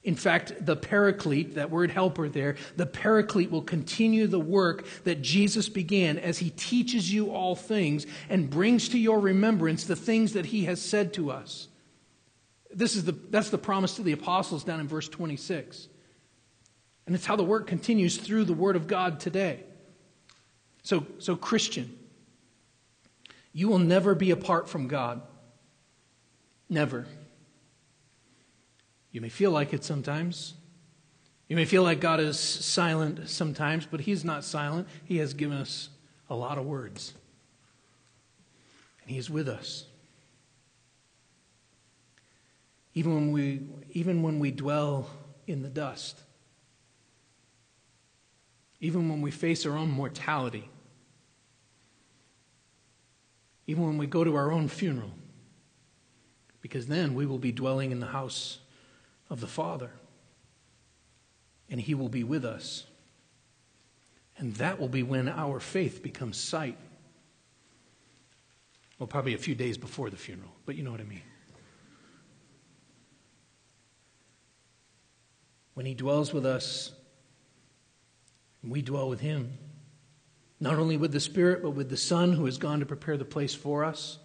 In 0.02 0.16
fact, 0.16 0.66
the 0.66 0.76
paraclete, 0.76 1.54
that 1.54 1.70
word 1.70 1.92
helper 1.92 2.28
there, 2.28 2.56
the 2.78 2.88
paraclete 2.88 3.52
will 3.52 3.62
continue 3.62 4.26
the 4.26 4.40
work 4.40 4.88
that 5.04 5.22
Jesus 5.22 5.70
began 5.70 6.18
as 6.18 6.40
he 6.40 6.50
teaches 6.50 7.14
you 7.14 7.30
all 7.30 7.56
things 7.56 8.08
and 8.28 8.50
brings 8.50 8.90
to 8.90 8.98
your 8.98 9.20
remembrance 9.20 9.84
the 9.84 9.96
things 9.96 10.34
that 10.34 10.48
he 10.48 10.66
has 10.66 10.82
said 10.82 11.14
to 11.14 11.30
us. 11.30 11.68
This 12.74 12.96
is 12.96 13.06
the, 13.06 13.12
that's 13.12 13.52
the 13.52 13.60
promise 13.60 13.98
to 13.98 14.02
the 14.02 14.14
apostles 14.14 14.64
down 14.64 14.80
in 14.80 14.88
verse 14.88 15.08
26. 15.10 15.90
And 17.06 17.14
it's 17.14 17.28
how 17.28 17.36
the 17.36 17.44
work 17.44 17.68
continues 17.68 18.18
through 18.18 18.46
the 18.46 18.54
Word 18.54 18.76
of 18.76 18.88
God 18.88 19.20
today. 19.20 19.64
So, 20.82 21.06
so 21.20 21.36
Christian, 21.36 21.96
you 23.54 23.68
will 23.68 23.78
never 23.78 24.16
be 24.16 24.32
apart 24.32 24.68
from 24.68 24.88
God. 24.88 25.22
Never. 26.70 27.06
You 29.12 29.22
may 29.22 29.30
feel 29.30 29.52
like 29.52 29.74
it 29.74 29.84
sometimes. 29.84 30.54
You 31.48 31.56
may 31.56 31.66
feel 31.66 31.82
like 31.82 32.00
God 32.00 32.20
is 32.20 32.40
silent 32.40 33.28
sometimes, 33.28 33.88
but 33.88 34.02
He's 34.02 34.24
not 34.24 34.44
silent. 34.44 34.88
He 35.04 35.18
has 35.18 35.34
given 35.34 35.58
us 35.58 35.90
a 36.30 36.36
lot 36.36 36.60
of 36.60 36.66
words. 36.66 37.14
And 39.02 39.10
He 39.10 39.18
is 39.18 39.30
with 39.30 39.50
us. 39.50 39.86
Even 42.94 43.16
when 43.16 43.32
we, 43.32 43.62
even 43.92 44.22
when 44.22 44.40
we 44.40 44.52
dwell 44.52 45.10
in 45.48 45.64
the 45.64 45.70
dust, 45.70 46.22
even 48.80 49.10
when 49.10 49.22
we 49.22 49.32
face 49.32 49.66
our 49.66 49.76
own 49.76 49.90
mortality, 49.90 50.70
even 53.66 53.86
when 53.86 53.98
we 53.98 54.08
go 54.08 54.24
to 54.24 54.36
our 54.36 54.52
own 54.52 54.68
funeral, 54.68 55.12
because 56.62 56.88
then 56.88 57.14
we 57.14 57.26
will 57.26 57.38
be 57.38 57.52
dwelling 57.52 57.92
in 57.92 58.00
the 58.00 58.08
house 58.08 58.60
of 59.30 59.40
the 59.40 59.48
Father, 59.48 59.92
and 61.70 61.80
He 61.80 61.94
will 61.94 62.10
be 62.10 62.24
with 62.24 62.46
us. 62.46 62.86
And 64.38 64.56
that 64.56 64.80
will 64.80 64.88
be 64.88 65.04
when 65.04 65.28
our 65.28 65.60
faith 65.60 66.02
becomes 66.02 66.38
sight. 66.38 66.78
Well, 68.98 69.08
probably 69.08 69.34
a 69.34 69.38
few 69.38 69.56
days 69.56 69.78
before 69.78 70.10
the 70.10 70.18
funeral, 70.18 70.52
but 70.66 70.76
you 70.76 70.84
know 70.84 70.92
what 70.92 71.02
I 71.02 71.06
mean. 71.06 71.22
When 75.74 75.86
He 75.86 75.94
dwells 75.94 76.34
with 76.34 76.46
us, 76.46 76.92
we 78.64 78.82
dwell 78.82 79.10
with 79.10 79.22
Him 79.22 79.58
not 80.60 80.78
only 80.78 80.98
with 80.98 81.14
the 81.14 81.20
Spirit, 81.20 81.62
but 81.62 81.70
with 81.72 81.90
the 81.90 81.98
Son 81.98 82.34
who 82.34 82.46
has 82.46 82.58
gone 82.58 82.80
to 82.80 82.86
prepare 82.86 83.16
the 83.16 83.26
place 83.26 83.56
for 83.56 83.86
us, 83.86 84.20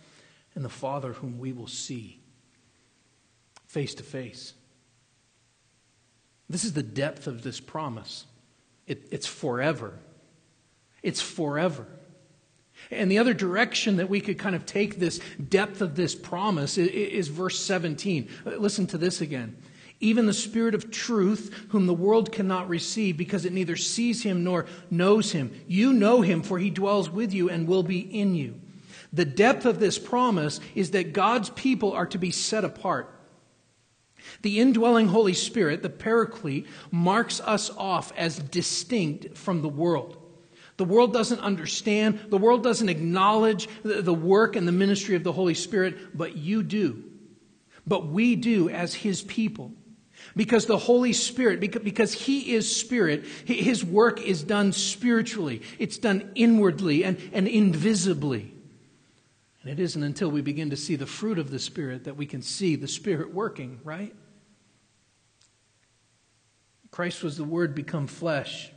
and 0.55 0.64
the 0.64 0.68
Father 0.68 1.12
whom 1.12 1.39
we 1.39 1.53
will 1.53 1.68
see 1.68 2.24
face 3.75 3.97
to 3.97 4.05
face. 4.05 4.55
This 6.49 6.64
is 6.64 6.75
the 6.75 6.83
depth 6.83 7.27
of 7.27 7.43
this 7.43 7.59
promise. 7.59 8.25
It, 8.87 9.09
it's 9.11 9.27
forever. 9.27 9.99
It's 11.03 11.20
forever. 11.20 11.85
And 12.93 13.11
the 13.11 13.18
other 13.18 13.35
direction 13.35 13.97
that 13.97 14.09
we 14.09 14.20
could 14.20 14.39
kind 14.39 14.55
of 14.55 14.64
take 14.64 15.01
this 15.01 15.18
depth 15.49 15.81
of 15.81 15.97
this 15.97 16.14
promise 16.14 16.79
is, 16.79 16.89
is 16.89 17.29
verse 17.29 17.59
17. 17.59 18.29
Uh, 18.47 18.51
listen 18.51 18.87
to 18.89 18.99
this 18.99 19.20
again 19.20 19.57
even 20.01 20.27
the 20.27 20.35
Spirit 20.35 20.75
of 20.75 20.91
truth, 20.91 21.55
whom 21.70 21.87
the 21.87 21.95
world 21.95 22.31
cannot 22.31 22.68
receive 22.68 23.16
because 23.16 23.47
it 23.47 23.53
neither 23.55 23.77
sees 23.77 24.22
him 24.22 24.45
nor 24.45 24.66
knows 24.91 25.33
him. 25.33 25.51
You 25.66 25.95
know 25.95 26.20
him, 26.20 26.43
for 26.43 26.59
he 26.59 26.68
dwells 26.68 27.09
with 27.09 27.33
you 27.33 27.49
and 27.49 27.66
will 27.66 27.85
be 27.85 28.01
in 28.01 28.35
you. 28.35 28.61
The 29.14 29.25
depth 29.25 29.64
of 29.64 29.79
this 29.79 29.99
promise 29.99 30.61
is 30.75 30.91
that 30.91 31.14
God's 31.14 31.49
people 31.51 31.93
are 31.93 32.07
to 32.07 32.18
be 32.18 32.33
set 32.33 32.64
apart. 32.64 33.14
The 34.43 34.61
indwelling 34.61 35.09
Holy 35.09 35.35
Spirit, 35.35 35.83
the 35.83 35.91
Paraclete, 35.91 36.66
marks 36.91 37.41
us 37.41 37.70
off 37.70 38.12
as 38.16 38.39
distinct 38.39 39.37
from 39.37 39.62
the 39.62 39.68
world. 39.68 40.16
The 40.77 40.85
world 40.85 41.12
doesn't 41.12 41.41
understand, 41.41 42.20
the 42.31 42.39
world 42.39 42.62
doesn't 42.62 42.89
acknowledge 42.89 43.68
the 43.83 44.14
work 44.14 44.57
and 44.57 44.66
the 44.66 44.72
ministry 44.72 45.14
of 45.14 45.22
the 45.22 45.33
Holy 45.33 45.55
Spirit, 45.55 46.16
but 46.16 46.37
you 46.37 46.62
do. 46.62 47.05
But 47.87 48.07
we 48.07 48.35
do 48.35 48.68
as 48.68 48.95
His 48.95 49.22
people. 49.22 49.72
Because 50.35 50.66
the 50.66 50.79
Holy 50.79 51.12
Spirit, 51.12 51.61
because 51.61 52.12
He 52.12 52.55
is 52.55 52.75
Spirit, 52.75 53.25
His 53.45 53.85
work 53.85 54.20
is 54.20 54.43
done 54.43 54.72
spiritually. 54.72 55.62
It's 55.79 55.99
done 55.99 56.31
inwardly 56.35 57.05
and, 57.05 57.18
and 57.33 57.47
invisibly. 57.47 58.54
And 59.65 59.73
it 59.73 59.83
isn't 59.83 60.03
until 60.03 60.31
we 60.31 60.43
begin 60.43 60.71
to 60.71 60.77
see 60.77 60.95
the 60.95 61.07
fruit 61.07 61.39
of 61.39 61.51
the 61.51 61.59
Spirit 61.59 62.05
that 62.05 62.17
we 62.17 62.27
can 62.27 62.43
see 62.43 62.77
the 62.77 62.87
Spirit 62.87 63.33
working, 63.33 63.81
right? 63.83 64.15
Christ 66.91 67.25
was 67.25 67.37
the 67.37 67.45
Word 67.45 67.75
become 67.75 68.07
flesh, 68.07 68.71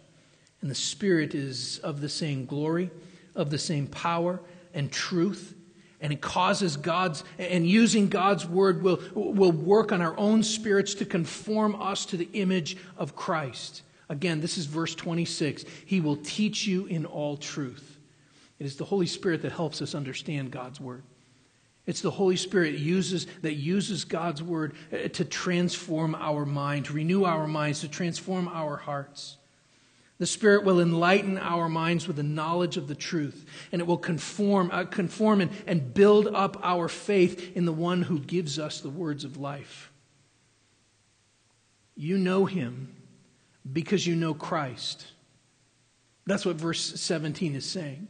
and 0.61 0.71
the 0.71 0.75
Spirit 0.75 1.35
is 1.35 1.77
of 1.79 1.99
the 1.99 2.09
same 2.09 2.45
glory, 2.45 2.89
of 3.35 3.49
the 3.49 3.57
same 3.59 3.85
power 3.85 4.39
and 4.73 4.91
truth 4.91 5.53
and 5.99 6.13
it 6.13 6.21
causes 6.21 6.77
God's, 6.77 7.23
and 7.39 7.67
using 7.67 8.07
God's 8.07 8.45
word 8.45 8.83
will, 8.83 8.99
will 9.15 9.51
work 9.51 9.91
on 9.91 10.01
our 10.01 10.17
own 10.17 10.43
spirits 10.43 10.93
to 10.95 11.05
conform 11.05 11.75
us 11.81 12.05
to 12.07 12.17
the 12.17 12.29
image 12.33 12.77
of 12.97 13.15
Christ. 13.15 13.81
Again, 14.09 14.39
this 14.39 14.57
is 14.57 14.67
verse 14.67 14.93
26. 14.93 15.65
He 15.85 15.99
will 15.99 16.17
teach 16.17 16.67
you 16.67 16.85
in 16.85 17.05
all 17.05 17.35
truth. 17.35 17.96
It 18.59 18.65
is 18.65 18.75
the 18.75 18.85
Holy 18.85 19.07
Spirit 19.07 19.43
that 19.43 19.51
helps 19.51 19.81
us 19.81 19.93
understand 19.93 20.51
God's 20.51 20.79
word. 20.79 21.03
It's 21.85 22.01
the 22.01 22.11
Holy 22.11 22.35
Spirit 22.35 22.75
uses, 22.75 23.27
that 23.41 23.53
uses 23.53 24.03
God's 24.03 24.43
word 24.43 24.75
uh, 24.91 25.07
to 25.09 25.23
transform 25.23 26.15
our 26.15 26.45
mind, 26.45 26.85
to 26.85 26.93
renew 26.93 27.23
our 27.23 27.47
minds, 27.47 27.79
to 27.81 27.87
transform 27.87 28.49
our 28.49 28.75
hearts. 28.75 29.37
The 30.19 30.25
Spirit 30.25 30.65
will 30.65 30.81
enlighten 30.81 31.37
our 31.37 31.69
minds 31.69 32.07
with 32.07 32.17
the 32.17 32.23
knowledge 32.23 32.75
of 32.75 32.87
the 32.87 32.95
truth, 32.95 33.45
and 33.71 33.79
it 33.79 33.87
will 33.87 33.97
conform, 33.97 34.69
uh, 34.73 34.83
conform 34.85 35.41
and, 35.41 35.51
and 35.65 35.93
build 35.93 36.27
up 36.27 36.59
our 36.61 36.89
faith 36.89 37.55
in 37.55 37.65
the 37.65 37.71
one 37.71 38.01
who 38.01 38.19
gives 38.19 38.59
us 38.59 38.81
the 38.81 38.89
words 38.89 39.23
of 39.23 39.37
life. 39.37 39.91
You 41.95 42.17
know 42.17 42.45
him 42.45 42.95
because 43.71 44.05
you 44.05 44.15
know 44.15 44.33
Christ. 44.33 45.05
That's 46.25 46.45
what 46.45 46.57
verse 46.57 46.99
17 46.99 47.55
is 47.55 47.65
saying. 47.65 48.07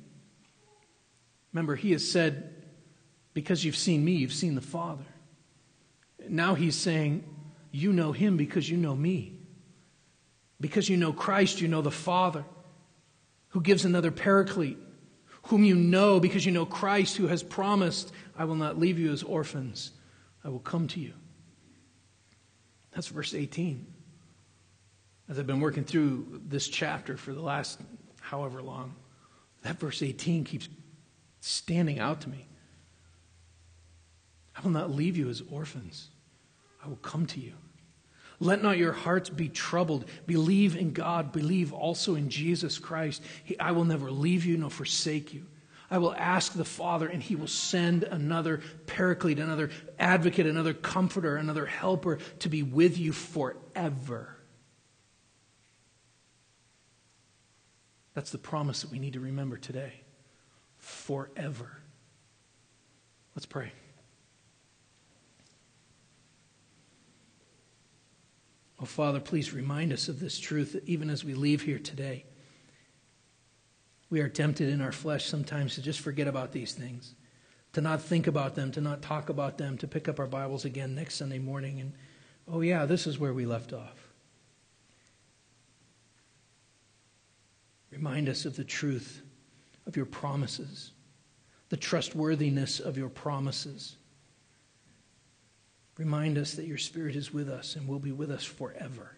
Remember, 1.57 1.75
he 1.75 1.91
has 1.93 2.07
said, 2.07 2.53
Because 3.33 3.65
you've 3.65 3.75
seen 3.75 4.05
me, 4.05 4.11
you've 4.11 4.31
seen 4.31 4.53
the 4.53 4.61
Father. 4.61 5.07
Now 6.29 6.53
he's 6.53 6.75
saying, 6.75 7.23
You 7.71 7.91
know 7.91 8.11
him 8.11 8.37
because 8.37 8.69
you 8.69 8.77
know 8.77 8.95
me. 8.95 9.39
Because 10.61 10.87
you 10.87 10.97
know 10.97 11.11
Christ, 11.11 11.59
you 11.59 11.67
know 11.67 11.81
the 11.81 11.89
Father, 11.89 12.45
who 13.49 13.61
gives 13.61 13.85
another 13.85 14.11
paraclete, 14.11 14.77
whom 15.47 15.63
you 15.63 15.73
know 15.73 16.19
because 16.19 16.45
you 16.45 16.51
know 16.51 16.67
Christ, 16.67 17.17
who 17.17 17.25
has 17.25 17.41
promised, 17.41 18.11
I 18.37 18.45
will 18.45 18.53
not 18.53 18.77
leave 18.77 18.99
you 18.99 19.11
as 19.11 19.23
orphans, 19.23 19.93
I 20.43 20.49
will 20.49 20.59
come 20.59 20.87
to 20.89 20.99
you. 20.99 21.13
That's 22.91 23.07
verse 23.07 23.33
18. 23.33 23.83
As 25.27 25.39
I've 25.39 25.47
been 25.47 25.59
working 25.59 25.85
through 25.85 26.39
this 26.47 26.67
chapter 26.67 27.17
for 27.17 27.33
the 27.33 27.41
last 27.41 27.81
however 28.21 28.61
long, 28.61 28.93
that 29.63 29.79
verse 29.79 30.03
18 30.03 30.43
keeps 30.43 30.69
standing 31.39 31.99
out 31.99 32.21
to 32.21 32.29
me. 32.29 32.47
I 34.55 34.61
will 34.61 34.71
not 34.71 34.91
leave 34.91 35.17
you 35.17 35.29
as 35.29 35.41
orphans. 35.51 36.09
I 36.83 36.87
will 36.87 36.97
come 36.97 37.25
to 37.27 37.39
you. 37.39 37.53
Let 38.39 38.61
not 38.61 38.77
your 38.77 38.91
hearts 38.91 39.29
be 39.29 39.49
troubled. 39.49 40.05
Believe 40.25 40.75
in 40.75 40.93
God. 40.93 41.31
Believe 41.31 41.73
also 41.73 42.15
in 42.15 42.29
Jesus 42.29 42.77
Christ. 42.77 43.23
He, 43.43 43.59
I 43.59 43.71
will 43.71 43.85
never 43.85 44.11
leave 44.11 44.45
you 44.45 44.57
nor 44.57 44.69
forsake 44.69 45.33
you. 45.33 45.45
I 45.89 45.99
will 45.99 46.13
ask 46.13 46.53
the 46.53 46.65
Father, 46.65 47.07
and 47.07 47.23
He 47.23 47.35
will 47.35 47.47
send 47.47 48.03
another 48.03 48.61
paraclete, 48.87 49.39
another 49.39 49.71
advocate, 49.97 50.45
another 50.45 50.73
comforter, 50.73 51.37
another 51.37 51.65
helper 51.65 52.19
to 52.39 52.49
be 52.49 52.61
with 52.61 52.97
you 52.97 53.13
forever. 53.13 54.35
That's 58.13 58.31
the 58.31 58.37
promise 58.37 58.81
that 58.81 58.91
we 58.91 58.99
need 58.99 59.13
to 59.13 59.19
remember 59.19 59.57
today. 59.57 59.93
Forever. 60.77 61.77
Let's 63.35 63.45
pray. 63.45 63.71
Oh, 68.79 68.85
Father, 68.85 69.19
please 69.19 69.53
remind 69.53 69.91
us 69.91 70.07
of 70.07 70.19
this 70.19 70.39
truth 70.39 70.75
even 70.85 71.09
as 71.09 71.23
we 71.23 71.33
leave 71.33 71.63
here 71.63 71.79
today. 71.79 72.25
We 74.09 74.21
are 74.21 74.29
tempted 74.29 74.69
in 74.69 74.81
our 74.81 74.91
flesh 74.91 75.25
sometimes 75.25 75.75
to 75.75 75.81
just 75.81 75.99
forget 75.99 76.27
about 76.27 76.51
these 76.51 76.73
things, 76.73 77.15
to 77.73 77.81
not 77.81 78.01
think 78.01 78.27
about 78.27 78.55
them, 78.55 78.71
to 78.71 78.81
not 78.81 79.01
talk 79.01 79.29
about 79.29 79.57
them, 79.57 79.77
to 79.79 79.87
pick 79.87 80.07
up 80.07 80.19
our 80.19 80.27
Bibles 80.27 80.63
again 80.63 80.95
next 80.95 81.15
Sunday 81.15 81.39
morning 81.39 81.79
and, 81.79 81.93
oh, 82.47 82.61
yeah, 82.61 82.85
this 82.85 83.07
is 83.07 83.19
where 83.19 83.33
we 83.33 83.45
left 83.45 83.73
off. 83.73 84.07
Remind 87.91 88.29
us 88.29 88.45
of 88.45 88.55
the 88.55 88.63
truth 88.63 89.23
of 89.87 89.95
your 89.95 90.05
promises, 90.05 90.91
the 91.69 91.77
trustworthiness 91.77 92.79
of 92.79 92.97
your 92.97 93.09
promises. 93.09 93.95
Remind 95.97 96.37
us 96.37 96.53
that 96.53 96.67
your 96.67 96.77
Spirit 96.77 97.15
is 97.15 97.33
with 97.33 97.49
us 97.49 97.75
and 97.75 97.87
will 97.87 97.99
be 97.99 98.11
with 98.11 98.29
us 98.29 98.43
forever. 98.43 99.17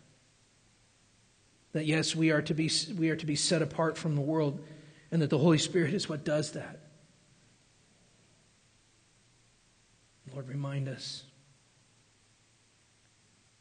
That 1.74 1.86
yes, 1.86 2.16
we 2.16 2.32
are 2.32 2.42
to 2.44 2.54
be, 2.54 2.72
we 2.98 3.10
are 3.10 3.16
to 3.16 3.26
be 3.26 3.36
set 3.36 3.62
apart 3.62 3.98
from 3.98 4.16
the 4.16 4.22
world, 4.22 4.64
and 5.12 5.22
that 5.22 5.30
the 5.30 5.38
Holy 5.38 5.58
Spirit 5.58 5.94
is 5.94 6.08
what 6.08 6.24
does 6.24 6.52
that. 6.54 6.80
Lord, 10.32 10.48
remind 10.48 10.88
us 10.88 11.24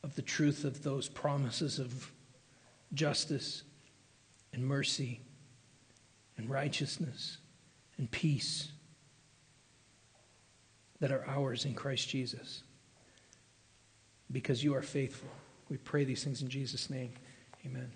of 0.05 0.15
the 0.15 0.23
truth 0.23 0.65
of 0.65 0.83
those 0.83 1.09
promises 1.09 1.79
of 1.79 2.13
justice 2.93 3.63
and 4.53 4.65
mercy 4.65 5.21
and 6.39 6.49
righteousness 6.49 7.37
and 7.99 8.11
peace 8.11 8.69
that 11.01 11.13
are 11.13 11.25
ours 11.27 11.65
in 11.65 11.75
Christ 11.75 12.09
Jesus 12.09 12.63
because 14.33 14.65
you 14.65 14.75
are 14.75 14.83
faithful. 14.83 15.29
We 15.69 15.77
pray 15.77 16.05
these 16.05 16.25
things 16.25 16.41
in 16.41 16.49
Jesus' 16.49 16.89
name. 16.89 17.13
Amen. 17.67 17.91